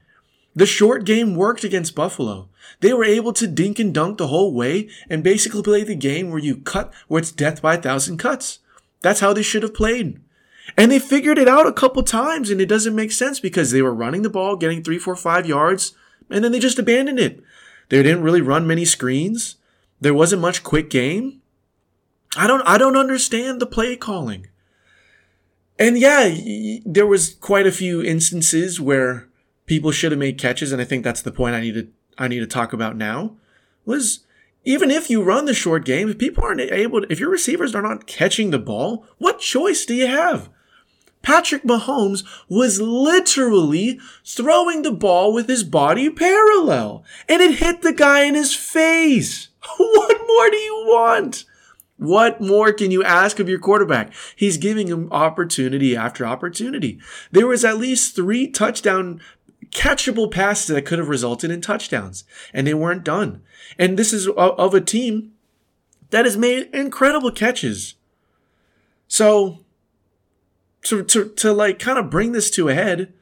The 0.55 0.65
short 0.65 1.05
game 1.05 1.35
worked 1.35 1.63
against 1.63 1.95
Buffalo. 1.95 2.49
They 2.79 2.93
were 2.93 3.03
able 3.03 3.33
to 3.33 3.47
dink 3.47 3.79
and 3.79 3.93
dunk 3.93 4.17
the 4.17 4.27
whole 4.27 4.53
way 4.53 4.89
and 5.09 5.23
basically 5.23 5.61
play 5.61 5.83
the 5.83 5.95
game 5.95 6.29
where 6.29 6.39
you 6.39 6.57
cut, 6.57 6.93
where 7.07 7.19
it's 7.19 7.31
death 7.31 7.61
by 7.61 7.75
a 7.75 7.81
thousand 7.81 8.17
cuts. 8.17 8.59
That's 9.01 9.19
how 9.19 9.33
they 9.33 9.43
should 9.43 9.63
have 9.63 9.73
played. 9.73 10.19
And 10.77 10.91
they 10.91 10.99
figured 10.99 11.37
it 11.37 11.47
out 11.47 11.67
a 11.67 11.73
couple 11.73 12.03
times 12.03 12.49
and 12.49 12.61
it 12.61 12.67
doesn't 12.67 12.95
make 12.95 13.11
sense 13.11 13.39
because 13.39 13.71
they 13.71 13.81
were 13.81 13.93
running 13.93 14.21
the 14.21 14.29
ball, 14.29 14.55
getting 14.55 14.83
three, 14.83 14.99
four, 14.99 15.15
five 15.15 15.45
yards, 15.45 15.93
and 16.29 16.43
then 16.43 16.51
they 16.51 16.59
just 16.59 16.79
abandoned 16.79 17.19
it. 17.19 17.41
They 17.89 18.01
didn't 18.01 18.23
really 18.23 18.41
run 18.41 18.65
many 18.65 18.85
screens. 18.85 19.57
There 19.99 20.13
wasn't 20.13 20.41
much 20.41 20.63
quick 20.63 20.89
game. 20.89 21.41
I 22.37 22.47
don't, 22.47 22.61
I 22.61 22.77
don't 22.77 22.95
understand 22.95 23.59
the 23.59 23.65
play 23.65 23.95
calling. 23.97 24.47
And 25.77 25.97
yeah, 25.97 26.33
there 26.85 27.07
was 27.07 27.33
quite 27.33 27.67
a 27.67 27.71
few 27.71 28.01
instances 28.01 28.79
where 28.79 29.27
people 29.65 29.91
should 29.91 30.11
have 30.11 30.19
made 30.19 30.37
catches, 30.37 30.71
and 30.71 30.81
I 30.81 30.85
think 30.85 31.03
that's 31.03 31.21
the 31.21 31.31
point 31.31 31.55
I 31.55 31.61
need 31.61 31.73
to 31.73 31.87
I 32.21 32.27
need 32.27 32.39
to 32.39 32.47
talk 32.47 32.71
about 32.71 32.95
now. 32.95 33.35
Was 33.83 34.19
even 34.63 34.91
if 34.91 35.09
you 35.09 35.23
run 35.23 35.45
the 35.45 35.55
short 35.55 35.85
game, 35.85 36.07
if 36.07 36.19
people 36.19 36.43
aren't 36.43 36.61
able, 36.61 37.01
to, 37.01 37.11
if 37.11 37.19
your 37.19 37.31
receivers 37.31 37.73
are 37.73 37.81
not 37.81 38.05
catching 38.05 38.51
the 38.51 38.59
ball, 38.59 39.05
what 39.17 39.39
choice 39.39 39.85
do 39.85 39.95
you 39.95 40.05
have? 40.05 40.49
Patrick 41.23 41.63
Mahomes 41.63 42.23
was 42.47 42.79
literally 42.79 43.99
throwing 44.23 44.83
the 44.83 44.91
ball 44.91 45.33
with 45.33 45.47
his 45.47 45.63
body 45.63 46.11
parallel, 46.11 47.03
and 47.27 47.41
it 47.41 47.55
hit 47.55 47.81
the 47.81 47.93
guy 47.93 48.23
in 48.23 48.35
his 48.35 48.55
face. 48.55 49.49
What 49.77 50.17
more 50.27 50.49
do 50.49 50.57
you 50.57 50.85
want? 50.87 51.45
What 51.97 52.41
more 52.41 52.73
can 52.73 52.89
you 52.89 53.03
ask 53.03 53.39
of 53.39 53.47
your 53.47 53.59
quarterback? 53.59 54.11
He's 54.35 54.57
giving 54.57 54.87
him 54.87 55.07
opportunity 55.11 55.95
after 55.95 56.25
opportunity. 56.25 56.99
There 57.31 57.45
was 57.45 57.63
at 57.63 57.77
least 57.77 58.15
three 58.15 58.47
touchdown 58.47 59.21
catchable 59.71 60.29
passes 60.31 60.67
that 60.67 60.85
could 60.85 60.99
have 60.99 61.09
resulted 61.09 61.49
in 61.51 61.61
touchdowns, 61.61 62.23
and 62.53 62.67
they 62.67 62.73
weren't 62.73 63.03
done. 63.03 63.41
And 63.77 63.97
this 63.97 64.13
is 64.13 64.27
of 64.27 64.73
a 64.73 64.81
team 64.81 65.31
that 66.09 66.25
has 66.25 66.37
made 66.37 66.69
incredible 66.73 67.31
catches. 67.31 67.95
So, 69.07 69.65
to, 70.83 71.03
to, 71.03 71.29
to 71.29 71.53
like 71.53 71.79
kind 71.79 71.97
of 71.97 72.09
bring 72.09 72.31
this 72.31 72.49
to 72.51 72.69
a 72.69 72.73
head, 72.73 73.13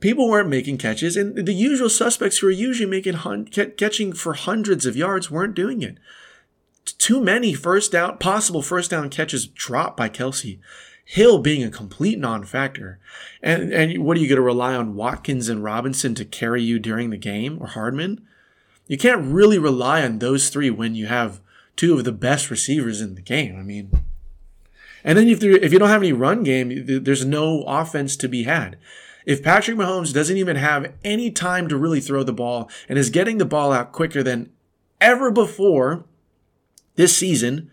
people 0.00 0.28
weren't 0.28 0.48
making 0.48 0.78
catches, 0.78 1.16
and 1.16 1.46
the 1.46 1.54
usual 1.54 1.88
suspects 1.88 2.38
who 2.38 2.48
are 2.48 2.50
usually 2.50 2.88
making 2.88 3.14
hun- 3.14 3.46
catching 3.46 4.12
for 4.12 4.34
hundreds 4.34 4.86
of 4.86 4.96
yards 4.96 5.30
weren't 5.30 5.54
doing 5.54 5.82
it. 5.82 5.98
Too 6.84 7.22
many 7.22 7.54
first 7.54 7.92
down, 7.92 8.18
possible 8.18 8.62
first 8.62 8.90
down 8.90 9.10
catches 9.10 9.46
dropped 9.46 9.96
by 9.96 10.08
Kelce. 10.08 10.58
Hill 11.04 11.38
being 11.38 11.62
a 11.62 11.70
complete 11.70 12.18
non-factor. 12.18 12.98
And 13.42 13.72
and 13.72 14.04
what 14.04 14.16
are 14.16 14.20
you 14.20 14.28
going 14.28 14.36
to 14.36 14.42
rely 14.42 14.74
on 14.74 14.94
Watkins 14.94 15.48
and 15.48 15.62
Robinson 15.62 16.14
to 16.14 16.24
carry 16.24 16.62
you 16.62 16.78
during 16.78 17.10
the 17.10 17.16
game 17.16 17.58
or 17.60 17.66
Hardman? 17.66 18.26
You 18.86 18.98
can't 18.98 19.32
really 19.32 19.58
rely 19.58 20.02
on 20.02 20.18
those 20.18 20.48
three 20.48 20.70
when 20.70 20.94
you 20.94 21.06
have 21.06 21.40
two 21.76 21.98
of 21.98 22.04
the 22.04 22.12
best 22.12 22.50
receivers 22.50 23.00
in 23.00 23.14
the 23.14 23.22
game. 23.22 23.58
I 23.58 23.62
mean, 23.62 23.90
and 25.04 25.18
then 25.18 25.28
if 25.28 25.42
if 25.42 25.72
you 25.72 25.78
don't 25.78 25.88
have 25.88 26.02
any 26.02 26.12
run 26.12 26.42
game, 26.42 26.84
there's 26.86 27.24
no 27.24 27.62
offense 27.64 28.16
to 28.16 28.28
be 28.28 28.44
had. 28.44 28.78
If 29.24 29.42
Patrick 29.42 29.76
Mahomes 29.76 30.12
doesn't 30.12 30.36
even 30.36 30.56
have 30.56 30.92
any 31.04 31.30
time 31.30 31.68
to 31.68 31.76
really 31.76 32.00
throw 32.00 32.22
the 32.24 32.32
ball 32.32 32.68
and 32.88 32.98
is 32.98 33.10
getting 33.10 33.38
the 33.38 33.44
ball 33.44 33.72
out 33.72 33.92
quicker 33.92 34.22
than 34.22 34.50
ever 35.00 35.30
before 35.30 36.04
this 36.96 37.16
season, 37.16 37.70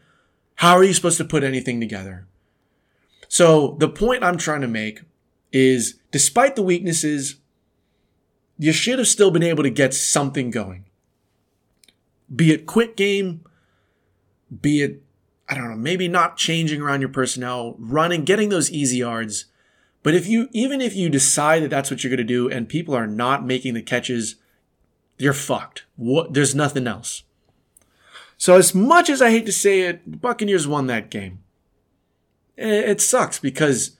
how 0.55 0.75
are 0.75 0.83
you 0.83 0.93
supposed 0.93 1.17
to 1.17 1.25
put 1.25 1.43
anything 1.43 1.79
together? 1.79 2.27
So 3.29 3.77
the 3.79 3.87
point 3.87 4.23
I'm 4.23 4.37
trying 4.37 4.61
to 4.61 4.67
make 4.67 5.03
is 5.53 5.99
despite 6.11 6.55
the 6.55 6.63
weaknesses, 6.63 7.35
you 8.57 8.73
should 8.73 8.99
have 8.99 9.07
still 9.07 9.31
been 9.31 9.43
able 9.43 9.63
to 9.63 9.69
get 9.69 9.93
something 9.93 10.49
going. 10.49 10.85
Be 12.35 12.51
it 12.51 12.65
quick 12.65 12.97
game, 12.97 13.45
be 14.61 14.81
it, 14.81 15.03
I 15.47 15.55
don't 15.55 15.69
know, 15.69 15.75
maybe 15.75 16.07
not 16.07 16.37
changing 16.37 16.81
around 16.81 17.01
your 17.01 17.09
personnel, 17.09 17.75
running, 17.77 18.25
getting 18.25 18.49
those 18.49 18.71
easy 18.71 18.97
yards. 18.97 19.45
But 20.01 20.15
if 20.15 20.27
you, 20.27 20.49
even 20.51 20.81
if 20.81 20.95
you 20.95 21.07
decide 21.07 21.63
that 21.63 21.69
that's 21.69 21.91
what 21.91 22.03
you're 22.03 22.09
going 22.09 22.17
to 22.17 22.23
do 22.23 22.49
and 22.49 22.67
people 22.67 22.95
are 22.95 23.07
not 23.07 23.45
making 23.45 23.75
the 23.75 23.81
catches, 23.81 24.35
you're 25.17 25.33
fucked. 25.33 25.85
What, 25.95 26.33
there's 26.33 26.55
nothing 26.55 26.87
else. 26.87 27.23
So 28.37 28.55
as 28.55 28.73
much 28.73 29.09
as 29.09 29.21
I 29.21 29.29
hate 29.29 29.45
to 29.45 29.51
say 29.51 29.81
it, 29.81 30.19
Buccaneers 30.19 30.67
won 30.67 30.87
that 30.87 31.11
game 31.11 31.43
it 32.59 33.01
sucks 33.01 33.39
because 33.39 33.97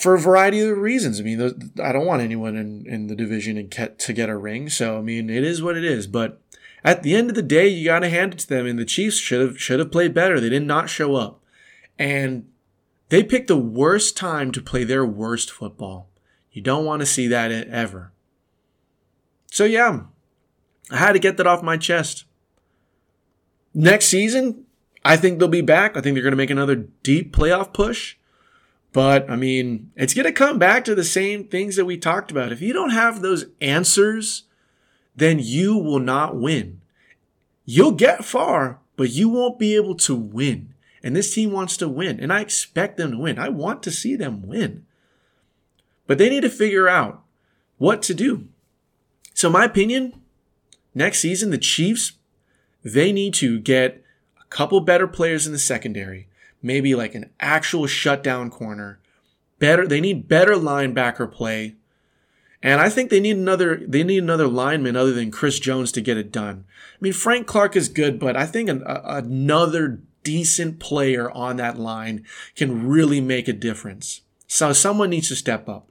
for 0.00 0.14
a 0.14 0.20
variety 0.20 0.60
of 0.60 0.78
reasons. 0.78 1.20
I 1.20 1.22
mean, 1.22 1.72
I 1.82 1.92
don't 1.92 2.06
want 2.06 2.22
anyone 2.22 2.56
in, 2.56 2.86
in 2.86 3.06
the 3.06 3.14
division 3.14 3.68
to 3.68 4.12
get 4.12 4.28
a 4.28 4.36
ring. 4.36 4.68
So, 4.68 4.98
I 4.98 5.00
mean, 5.00 5.30
it 5.30 5.44
is 5.44 5.62
what 5.62 5.76
it 5.76 5.84
is. 5.84 6.06
But 6.06 6.40
at 6.84 7.02
the 7.02 7.14
end 7.14 7.28
of 7.30 7.36
the 7.36 7.42
day, 7.42 7.68
you 7.68 7.84
got 7.84 8.00
to 8.00 8.08
hand 8.08 8.34
it 8.34 8.38
to 8.40 8.48
them. 8.48 8.66
And 8.66 8.78
the 8.78 8.84
Chiefs 8.84 9.18
should 9.18 9.40
have, 9.40 9.60
should 9.60 9.78
have 9.78 9.92
played 9.92 10.14
better. 10.14 10.40
They 10.40 10.48
did 10.48 10.64
not 10.64 10.88
show 10.88 11.16
up. 11.16 11.42
And 11.98 12.48
they 13.08 13.22
picked 13.22 13.48
the 13.48 13.56
worst 13.56 14.16
time 14.16 14.52
to 14.52 14.62
play 14.62 14.84
their 14.84 15.04
worst 15.04 15.50
football. 15.50 16.08
You 16.52 16.62
don't 16.62 16.84
want 16.84 17.00
to 17.00 17.06
see 17.06 17.28
that 17.28 17.50
ever. 17.50 18.12
So, 19.50 19.64
yeah, 19.64 20.00
I 20.90 20.96
had 20.96 21.12
to 21.12 21.18
get 21.18 21.36
that 21.36 21.46
off 21.46 21.62
my 21.62 21.76
chest. 21.76 22.24
Next 23.74 24.06
season, 24.06 24.64
I 25.08 25.16
think 25.16 25.38
they'll 25.38 25.48
be 25.48 25.62
back. 25.62 25.96
I 25.96 26.02
think 26.02 26.14
they're 26.14 26.22
going 26.22 26.32
to 26.32 26.36
make 26.36 26.50
another 26.50 26.74
deep 27.02 27.34
playoff 27.34 27.72
push. 27.72 28.16
But 28.92 29.28
I 29.30 29.36
mean, 29.36 29.90
it's 29.96 30.12
going 30.12 30.26
to 30.26 30.32
come 30.32 30.58
back 30.58 30.84
to 30.84 30.94
the 30.94 31.02
same 31.02 31.44
things 31.44 31.76
that 31.76 31.86
we 31.86 31.96
talked 31.96 32.30
about. 32.30 32.52
If 32.52 32.60
you 32.60 32.74
don't 32.74 32.90
have 32.90 33.22
those 33.22 33.46
answers, 33.62 34.42
then 35.16 35.38
you 35.40 35.78
will 35.78 35.98
not 35.98 36.36
win. 36.36 36.82
You'll 37.64 37.92
get 37.92 38.22
far, 38.22 38.80
but 38.96 39.08
you 39.08 39.30
won't 39.30 39.58
be 39.58 39.74
able 39.76 39.94
to 39.94 40.14
win. 40.14 40.74
And 41.02 41.16
this 41.16 41.32
team 41.32 41.52
wants 41.52 41.78
to 41.78 41.88
win, 41.88 42.20
and 42.20 42.30
I 42.30 42.42
expect 42.42 42.98
them 42.98 43.12
to 43.12 43.18
win. 43.18 43.38
I 43.38 43.48
want 43.48 43.82
to 43.84 43.90
see 43.90 44.14
them 44.14 44.46
win. 44.46 44.84
But 46.06 46.18
they 46.18 46.28
need 46.28 46.42
to 46.42 46.50
figure 46.50 46.86
out 46.86 47.22
what 47.78 48.02
to 48.02 48.14
do. 48.14 48.48
So, 49.32 49.48
my 49.48 49.64
opinion, 49.64 50.20
next 50.94 51.20
season, 51.20 51.50
the 51.50 51.56
Chiefs, 51.56 52.12
they 52.84 53.10
need 53.10 53.32
to 53.34 53.58
get 53.58 54.02
couple 54.50 54.80
better 54.80 55.06
players 55.06 55.46
in 55.46 55.52
the 55.52 55.58
secondary, 55.58 56.28
maybe 56.62 56.94
like 56.94 57.14
an 57.14 57.30
actual 57.40 57.86
shutdown 57.86 58.50
corner, 58.50 58.98
better. 59.58 59.86
They 59.86 60.00
need 60.00 60.28
better 60.28 60.54
linebacker 60.54 61.30
play, 61.30 61.76
and 62.62 62.80
I 62.80 62.88
think 62.88 63.10
they 63.10 63.20
need 63.20 63.36
another. 63.36 63.76
They 63.76 64.02
need 64.02 64.22
another 64.22 64.48
lineman 64.48 64.96
other 64.96 65.12
than 65.12 65.30
Chris 65.30 65.58
Jones 65.58 65.92
to 65.92 66.00
get 66.00 66.16
it 66.16 66.32
done. 66.32 66.64
I 66.68 66.98
mean, 67.00 67.12
Frank 67.12 67.46
Clark 67.46 67.76
is 67.76 67.88
good, 67.88 68.18
but 68.18 68.36
I 68.36 68.46
think 68.46 68.68
an, 68.68 68.82
a, 68.84 69.02
another 69.04 70.00
decent 70.24 70.78
player 70.78 71.30
on 71.30 71.56
that 71.56 71.78
line 71.78 72.24
can 72.56 72.86
really 72.86 73.20
make 73.20 73.48
a 73.48 73.52
difference. 73.52 74.22
So 74.46 74.72
someone 74.72 75.10
needs 75.10 75.28
to 75.28 75.36
step 75.36 75.68
up. 75.68 75.88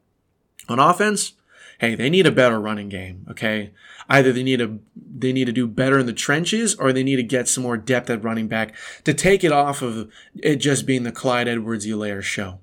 On 0.69 0.79
offense, 0.79 1.33
hey, 1.79 1.95
they 1.95 2.09
need 2.09 2.25
a 2.25 2.31
better 2.31 2.59
running 2.59 2.89
game. 2.89 3.25
Okay, 3.29 3.71
either 4.09 4.31
they 4.31 4.43
need 4.43 4.61
a 4.61 4.77
they 4.95 5.33
need 5.33 5.45
to 5.45 5.51
do 5.51 5.67
better 5.67 5.99
in 5.99 6.05
the 6.05 6.13
trenches, 6.13 6.75
or 6.75 6.91
they 6.91 7.03
need 7.03 7.17
to 7.17 7.23
get 7.23 7.47
some 7.47 7.63
more 7.63 7.77
depth 7.77 8.09
at 8.09 8.23
running 8.23 8.47
back 8.47 8.75
to 9.03 9.13
take 9.13 9.43
it 9.43 9.51
off 9.51 9.81
of 9.81 10.09
it 10.35 10.57
just 10.57 10.85
being 10.85 11.03
the 11.03 11.11
Clyde 11.11 11.47
Edwards-Helaire 11.47 12.21
show. 12.21 12.59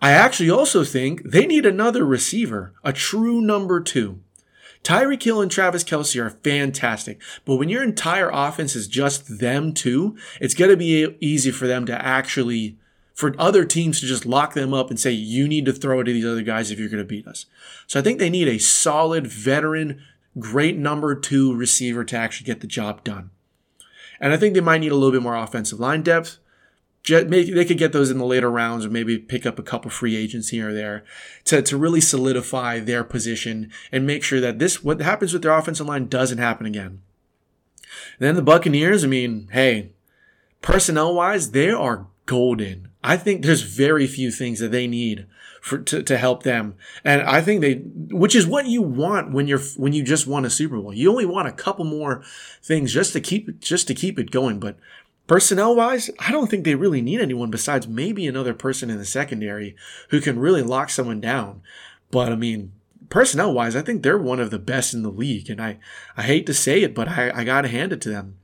I 0.00 0.10
actually 0.10 0.50
also 0.50 0.84
think 0.84 1.22
they 1.22 1.46
need 1.46 1.64
another 1.64 2.04
receiver, 2.04 2.74
a 2.84 2.92
true 2.92 3.40
number 3.40 3.80
two. 3.80 4.20
Tyreek 4.84 5.22
Hill 5.22 5.40
and 5.40 5.50
Travis 5.50 5.82
Kelce 5.82 6.20
are 6.22 6.30
fantastic, 6.30 7.20
but 7.44 7.56
when 7.56 7.68
your 7.68 7.82
entire 7.82 8.30
offense 8.32 8.76
is 8.76 8.86
just 8.86 9.40
them 9.40 9.72
two, 9.72 10.16
it's 10.40 10.54
going 10.54 10.70
to 10.70 10.76
be 10.76 11.16
easy 11.18 11.50
for 11.50 11.66
them 11.66 11.86
to 11.86 12.04
actually, 12.04 12.78
for 13.16 13.34
other 13.36 13.64
teams 13.64 13.98
to 13.98 14.06
just 14.06 14.24
lock 14.24 14.54
them 14.54 14.72
up 14.72 14.90
and 14.90 15.00
say, 15.00 15.10
you 15.10 15.48
need 15.48 15.64
to 15.64 15.72
throw 15.72 15.98
it 15.98 16.04
to 16.04 16.12
these 16.12 16.24
other 16.24 16.42
guys 16.42 16.70
if 16.70 16.78
you're 16.78 16.88
going 16.88 17.02
to 17.02 17.04
beat 17.04 17.26
us. 17.26 17.46
So 17.88 17.98
I 17.98 18.02
think 18.02 18.20
they 18.20 18.30
need 18.30 18.46
a 18.46 18.58
solid 18.58 19.26
veteran, 19.26 20.00
great 20.38 20.76
number 20.76 21.14
two 21.14 21.52
receiver 21.56 22.04
to 22.04 22.16
actually 22.16 22.46
get 22.46 22.60
the 22.60 22.68
job 22.68 23.02
done. 23.02 23.30
And 24.20 24.32
I 24.32 24.36
think 24.36 24.54
they 24.54 24.60
might 24.60 24.78
need 24.78 24.92
a 24.92 24.94
little 24.94 25.10
bit 25.10 25.22
more 25.22 25.34
offensive 25.34 25.80
line 25.80 26.02
depth 26.02 26.38
they 27.06 27.64
could 27.64 27.78
get 27.78 27.92
those 27.92 28.10
in 28.10 28.18
the 28.18 28.24
later 28.24 28.50
rounds 28.50 28.84
or 28.84 28.90
maybe 28.90 29.18
pick 29.18 29.46
up 29.46 29.58
a 29.58 29.62
couple 29.62 29.90
free 29.90 30.16
agents 30.16 30.48
here 30.48 30.70
or 30.70 30.72
there 30.72 31.04
to, 31.44 31.62
to 31.62 31.76
really 31.76 32.00
solidify 32.00 32.80
their 32.80 33.04
position 33.04 33.70
and 33.92 34.06
make 34.06 34.24
sure 34.24 34.40
that 34.40 34.58
this 34.58 34.82
what 34.82 35.00
happens 35.00 35.32
with 35.32 35.42
their 35.42 35.56
offensive 35.56 35.86
line 35.86 36.08
doesn't 36.08 36.38
happen 36.38 36.66
again. 36.66 37.02
And 38.18 38.26
then 38.26 38.34
the 38.34 38.42
Buccaneers, 38.42 39.04
I 39.04 39.06
mean, 39.06 39.48
hey, 39.52 39.90
personnel 40.62 41.14
wise, 41.14 41.52
they 41.52 41.70
are 41.70 42.06
golden. 42.26 42.88
I 43.06 43.16
think 43.16 43.42
there's 43.42 43.62
very 43.62 44.06
few 44.06 44.30
things 44.30 44.58
that 44.60 44.72
they 44.72 44.86
need 44.86 45.26
for 45.62 45.78
to, 45.78 46.02
to 46.02 46.18
help 46.18 46.42
them. 46.42 46.74
And 47.04 47.22
I 47.22 47.40
think 47.40 47.60
they 47.60 47.74
which 47.74 48.34
is 48.34 48.46
what 48.46 48.66
you 48.66 48.82
want 48.82 49.32
when 49.32 49.46
you're 49.46 49.60
when 49.76 49.92
you 49.92 50.02
just 50.02 50.26
won 50.26 50.44
a 50.44 50.50
Super 50.50 50.78
Bowl. 50.78 50.92
You 50.92 51.10
only 51.10 51.26
want 51.26 51.48
a 51.48 51.52
couple 51.52 51.84
more 51.84 52.22
things 52.62 52.92
just 52.92 53.12
to 53.14 53.20
keep 53.20 53.60
just 53.60 53.86
to 53.88 53.94
keep 53.94 54.18
it 54.18 54.30
going. 54.30 54.60
But 54.60 54.76
Personnel 55.26 55.74
wise, 55.74 56.08
I 56.20 56.30
don't 56.30 56.48
think 56.48 56.64
they 56.64 56.76
really 56.76 57.02
need 57.02 57.20
anyone 57.20 57.50
besides 57.50 57.88
maybe 57.88 58.26
another 58.26 58.54
person 58.54 58.90
in 58.90 58.98
the 58.98 59.04
secondary 59.04 59.74
who 60.10 60.20
can 60.20 60.38
really 60.38 60.62
lock 60.62 60.88
someone 60.88 61.20
down. 61.20 61.62
But 62.12 62.30
I 62.30 62.36
mean, 62.36 62.72
personnel 63.08 63.52
wise, 63.52 63.74
I 63.74 63.82
think 63.82 64.02
they're 64.02 64.18
one 64.18 64.38
of 64.38 64.50
the 64.50 64.58
best 64.60 64.94
in 64.94 65.02
the 65.02 65.10
league. 65.10 65.50
And 65.50 65.60
I, 65.60 65.78
I 66.16 66.22
hate 66.22 66.46
to 66.46 66.54
say 66.54 66.82
it, 66.82 66.94
but 66.94 67.08
I, 67.08 67.32
I 67.34 67.44
got 67.44 67.62
to 67.62 67.68
hand 67.68 67.92
it 67.92 68.00
to 68.02 68.08
them. 68.08 68.36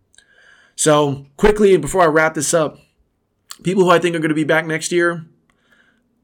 So, 0.75 1.27
quickly, 1.37 1.77
before 1.77 2.03
I 2.03 2.07
wrap 2.07 2.35
this 2.35 2.53
up, 2.53 2.79
people 3.63 3.85
who 3.85 3.91
I 3.91 3.99
think 3.99 4.17
are 4.17 4.21
going 4.21 4.31
to 4.31 4.35
be 4.35 4.45
back 4.45 4.67
next 4.67 4.93
year, 4.93 5.27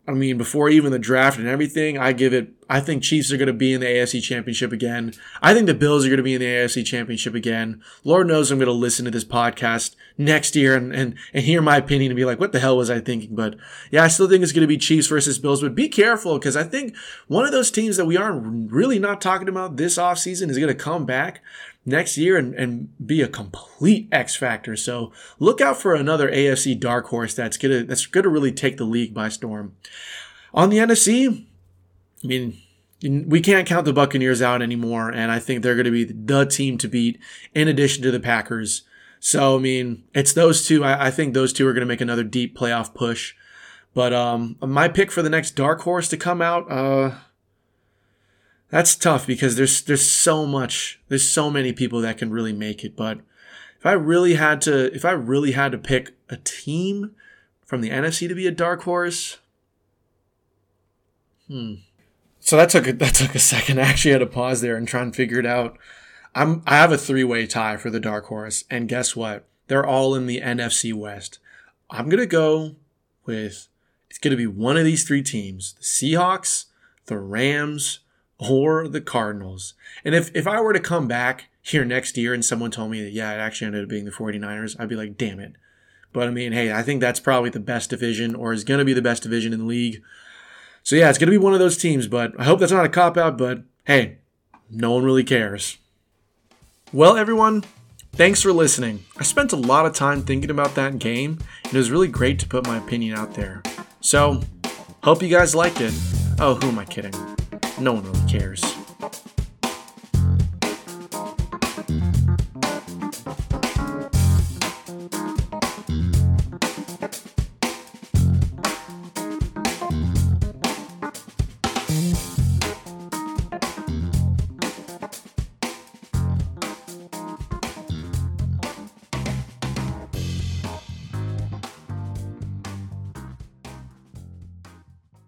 I 0.08 0.12
mean, 0.12 0.38
before 0.38 0.70
even 0.70 0.90
the 0.90 0.98
draft 0.98 1.38
and 1.38 1.46
everything, 1.46 1.98
I 1.98 2.12
give 2.12 2.32
it. 2.32 2.48
I 2.66 2.80
think 2.80 3.02
Chiefs 3.02 3.30
are 3.30 3.36
going 3.36 3.48
to 3.48 3.52
be 3.52 3.74
in 3.74 3.80
the 3.80 3.86
AFC 3.86 4.22
Championship 4.22 4.72
again. 4.72 5.12
I 5.42 5.52
think 5.52 5.66
the 5.66 5.74
Bills 5.74 6.06
are 6.06 6.08
going 6.08 6.16
to 6.16 6.22
be 6.22 6.32
in 6.32 6.40
the 6.40 6.46
AFC 6.46 6.82
Championship 6.82 7.34
again. 7.34 7.82
Lord 8.04 8.26
knows 8.26 8.50
I'm 8.50 8.58
going 8.58 8.68
to 8.68 8.72
listen 8.72 9.04
to 9.04 9.10
this 9.10 9.24
podcast 9.24 9.96
next 10.16 10.56
year 10.56 10.74
and, 10.76 10.94
and, 10.94 11.14
and 11.34 11.44
hear 11.44 11.60
my 11.60 11.76
opinion 11.76 12.10
and 12.10 12.16
be 12.16 12.24
like, 12.24 12.40
what 12.40 12.52
the 12.52 12.58
hell 12.58 12.78
was 12.78 12.88
I 12.88 13.00
thinking? 13.00 13.34
But 13.34 13.56
yeah, 13.90 14.02
I 14.02 14.08
still 14.08 14.26
think 14.26 14.42
it's 14.42 14.52
going 14.52 14.62
to 14.62 14.66
be 14.66 14.78
Chiefs 14.78 15.08
versus 15.08 15.38
Bills. 15.38 15.60
But 15.60 15.74
be 15.74 15.90
careful 15.90 16.38
because 16.38 16.56
I 16.56 16.64
think 16.64 16.96
one 17.26 17.44
of 17.44 17.52
those 17.52 17.70
teams 17.70 17.98
that 17.98 18.06
we 18.06 18.16
aren't 18.16 18.72
really 18.72 18.98
not 18.98 19.20
talking 19.20 19.48
about 19.48 19.76
this 19.76 19.98
offseason 19.98 20.48
is 20.48 20.56
going 20.56 20.68
to 20.68 20.74
come 20.74 21.04
back 21.04 21.42
next 21.88 22.16
year 22.16 22.36
and, 22.36 22.54
and 22.54 23.06
be 23.06 23.22
a 23.22 23.28
complete 23.28 24.08
X 24.12 24.36
factor. 24.36 24.76
So 24.76 25.12
look 25.38 25.60
out 25.60 25.80
for 25.80 25.94
another 25.94 26.30
AFC 26.30 26.78
dark 26.78 27.06
horse 27.06 27.34
that's 27.34 27.56
gonna 27.56 27.84
that's 27.84 28.06
gonna 28.06 28.28
really 28.28 28.52
take 28.52 28.76
the 28.76 28.84
league 28.84 29.14
by 29.14 29.28
storm. 29.28 29.76
On 30.54 30.70
the 30.70 30.78
NFC, 30.78 31.46
I 32.22 32.26
mean, 32.26 32.58
we 33.02 33.40
can't 33.40 33.66
count 33.66 33.84
the 33.84 33.92
Buccaneers 33.92 34.42
out 34.42 34.62
anymore, 34.62 35.10
and 35.10 35.30
I 35.30 35.38
think 35.38 35.62
they're 35.62 35.76
going 35.76 35.84
to 35.84 35.90
be 35.90 36.04
the 36.04 36.44
team 36.44 36.78
to 36.78 36.88
beat 36.88 37.20
in 37.54 37.68
addition 37.68 38.02
to 38.02 38.10
the 38.10 38.18
Packers. 38.18 38.82
So, 39.20 39.56
I 39.56 39.60
mean, 39.60 40.04
it's 40.14 40.32
those 40.32 40.66
two. 40.66 40.84
I, 40.84 41.06
I 41.06 41.10
think 41.10 41.34
those 41.34 41.52
two 41.52 41.66
are 41.66 41.72
going 41.72 41.82
to 41.82 41.86
make 41.86 42.00
another 42.00 42.24
deep 42.24 42.56
playoff 42.56 42.94
push. 42.94 43.34
But 43.94 44.12
um, 44.12 44.56
my 44.60 44.88
pick 44.88 45.10
for 45.10 45.22
the 45.22 45.30
next 45.30 45.52
dark 45.52 45.82
horse 45.82 46.08
to 46.08 46.16
come 46.16 46.42
out, 46.42 46.70
uh, 46.70 47.14
that's 48.70 48.94
tough 48.94 49.26
because 49.26 49.56
there's 49.56 49.82
there's 49.82 50.08
so 50.08 50.46
much, 50.46 51.00
there's 51.08 51.28
so 51.28 51.50
many 51.50 51.72
people 51.72 52.00
that 52.00 52.18
can 52.18 52.30
really 52.30 52.52
make 52.52 52.84
it. 52.84 52.96
But 52.96 53.20
if 53.78 53.86
I 53.86 53.92
really 53.92 54.34
had 54.34 54.60
to, 54.62 54.94
if 54.94 55.04
I 55.04 55.12
really 55.12 55.52
had 55.52 55.72
to 55.72 55.78
pick 55.78 56.12
a 56.28 56.36
team 56.36 57.12
from 57.64 57.80
the 57.80 57.90
NFC 57.90 58.28
to 58.28 58.34
be 58.34 58.46
a 58.46 58.52
dark 58.52 58.82
horse, 58.82 59.38
hmm. 61.46 61.74
So 62.40 62.56
that 62.56 62.70
took 62.70 62.86
a, 62.86 62.92
that 62.94 63.14
took 63.14 63.34
a 63.34 63.38
second. 63.38 63.78
I 63.80 63.82
actually 63.82 64.12
had 64.12 64.20
to 64.20 64.26
pause 64.26 64.60
there 64.60 64.76
and 64.76 64.88
try 64.88 65.02
and 65.02 65.14
figure 65.14 65.38
it 65.38 65.46
out. 65.46 65.78
I'm 66.34 66.62
I 66.66 66.76
have 66.76 66.92
a 66.92 66.98
three 66.98 67.24
way 67.24 67.46
tie 67.46 67.76
for 67.76 67.90
the 67.90 68.00
dark 68.00 68.26
horse, 68.26 68.64
and 68.70 68.88
guess 68.88 69.16
what? 69.16 69.46
They're 69.66 69.86
all 69.86 70.14
in 70.14 70.26
the 70.26 70.40
NFC 70.40 70.94
West. 70.94 71.38
I'm 71.90 72.08
gonna 72.08 72.26
go 72.26 72.76
with 73.26 73.68
it's 74.08 74.18
gonna 74.18 74.36
be 74.36 74.46
one 74.46 74.76
of 74.76 74.84
these 74.84 75.04
three 75.04 75.22
teams: 75.22 75.74
the 75.74 75.82
Seahawks, 75.82 76.66
the 77.06 77.18
Rams, 77.18 78.00
or 78.38 78.88
the 78.88 79.00
Cardinals. 79.00 79.74
And 80.04 80.14
if 80.14 80.34
if 80.34 80.46
I 80.46 80.60
were 80.60 80.72
to 80.72 80.80
come 80.80 81.08
back 81.08 81.48
here 81.62 81.84
next 81.84 82.16
year 82.16 82.32
and 82.32 82.44
someone 82.44 82.70
told 82.70 82.90
me 82.90 83.02
that 83.02 83.12
yeah, 83.12 83.32
it 83.32 83.38
actually 83.38 83.66
ended 83.66 83.84
up 83.84 83.90
being 83.90 84.04
the 84.04 84.10
49ers, 84.10 84.76
I'd 84.78 84.88
be 84.88 84.96
like, 84.96 85.18
damn 85.18 85.40
it. 85.40 85.54
But 86.12 86.28
I 86.28 86.30
mean, 86.30 86.52
hey, 86.52 86.72
I 86.72 86.82
think 86.82 87.00
that's 87.00 87.20
probably 87.20 87.50
the 87.50 87.60
best 87.60 87.90
division 87.90 88.34
or 88.34 88.52
is 88.52 88.64
going 88.64 88.78
to 88.78 88.84
be 88.84 88.94
the 88.94 89.02
best 89.02 89.22
division 89.22 89.52
in 89.52 89.60
the 89.60 89.66
league. 89.66 90.02
So 90.82 90.96
yeah, 90.96 91.10
it's 91.10 91.18
going 91.18 91.26
to 91.26 91.38
be 91.38 91.38
one 91.38 91.52
of 91.52 91.58
those 91.58 91.76
teams, 91.76 92.06
but 92.06 92.32
I 92.38 92.44
hope 92.44 92.60
that's 92.60 92.72
not 92.72 92.86
a 92.86 92.88
cop 92.88 93.16
out, 93.16 93.36
but 93.36 93.62
hey, 93.84 94.18
no 94.70 94.92
one 94.92 95.04
really 95.04 95.24
cares. 95.24 95.78
Well, 96.92 97.16
everyone, 97.16 97.64
thanks 98.12 98.40
for 98.40 98.52
listening. 98.52 99.04
I 99.18 99.22
spent 99.22 99.52
a 99.52 99.56
lot 99.56 99.84
of 99.84 99.92
time 99.92 100.22
thinking 100.22 100.50
about 100.50 100.74
that 100.76 100.98
game, 100.98 101.38
and 101.64 101.74
it 101.74 101.76
was 101.76 101.90
really 101.90 102.08
great 102.08 102.38
to 102.38 102.48
put 102.48 102.66
my 102.66 102.78
opinion 102.78 103.18
out 103.18 103.34
there. 103.34 103.62
So, 104.00 104.40
hope 105.02 105.20
you 105.22 105.28
guys 105.28 105.54
liked 105.54 105.82
it. 105.82 105.92
Oh, 106.40 106.54
who 106.54 106.68
am 106.68 106.78
I 106.78 106.86
kidding? 106.86 107.27
No 107.80 107.92
one 107.92 108.02
really 108.02 108.28
cares. 108.28 108.77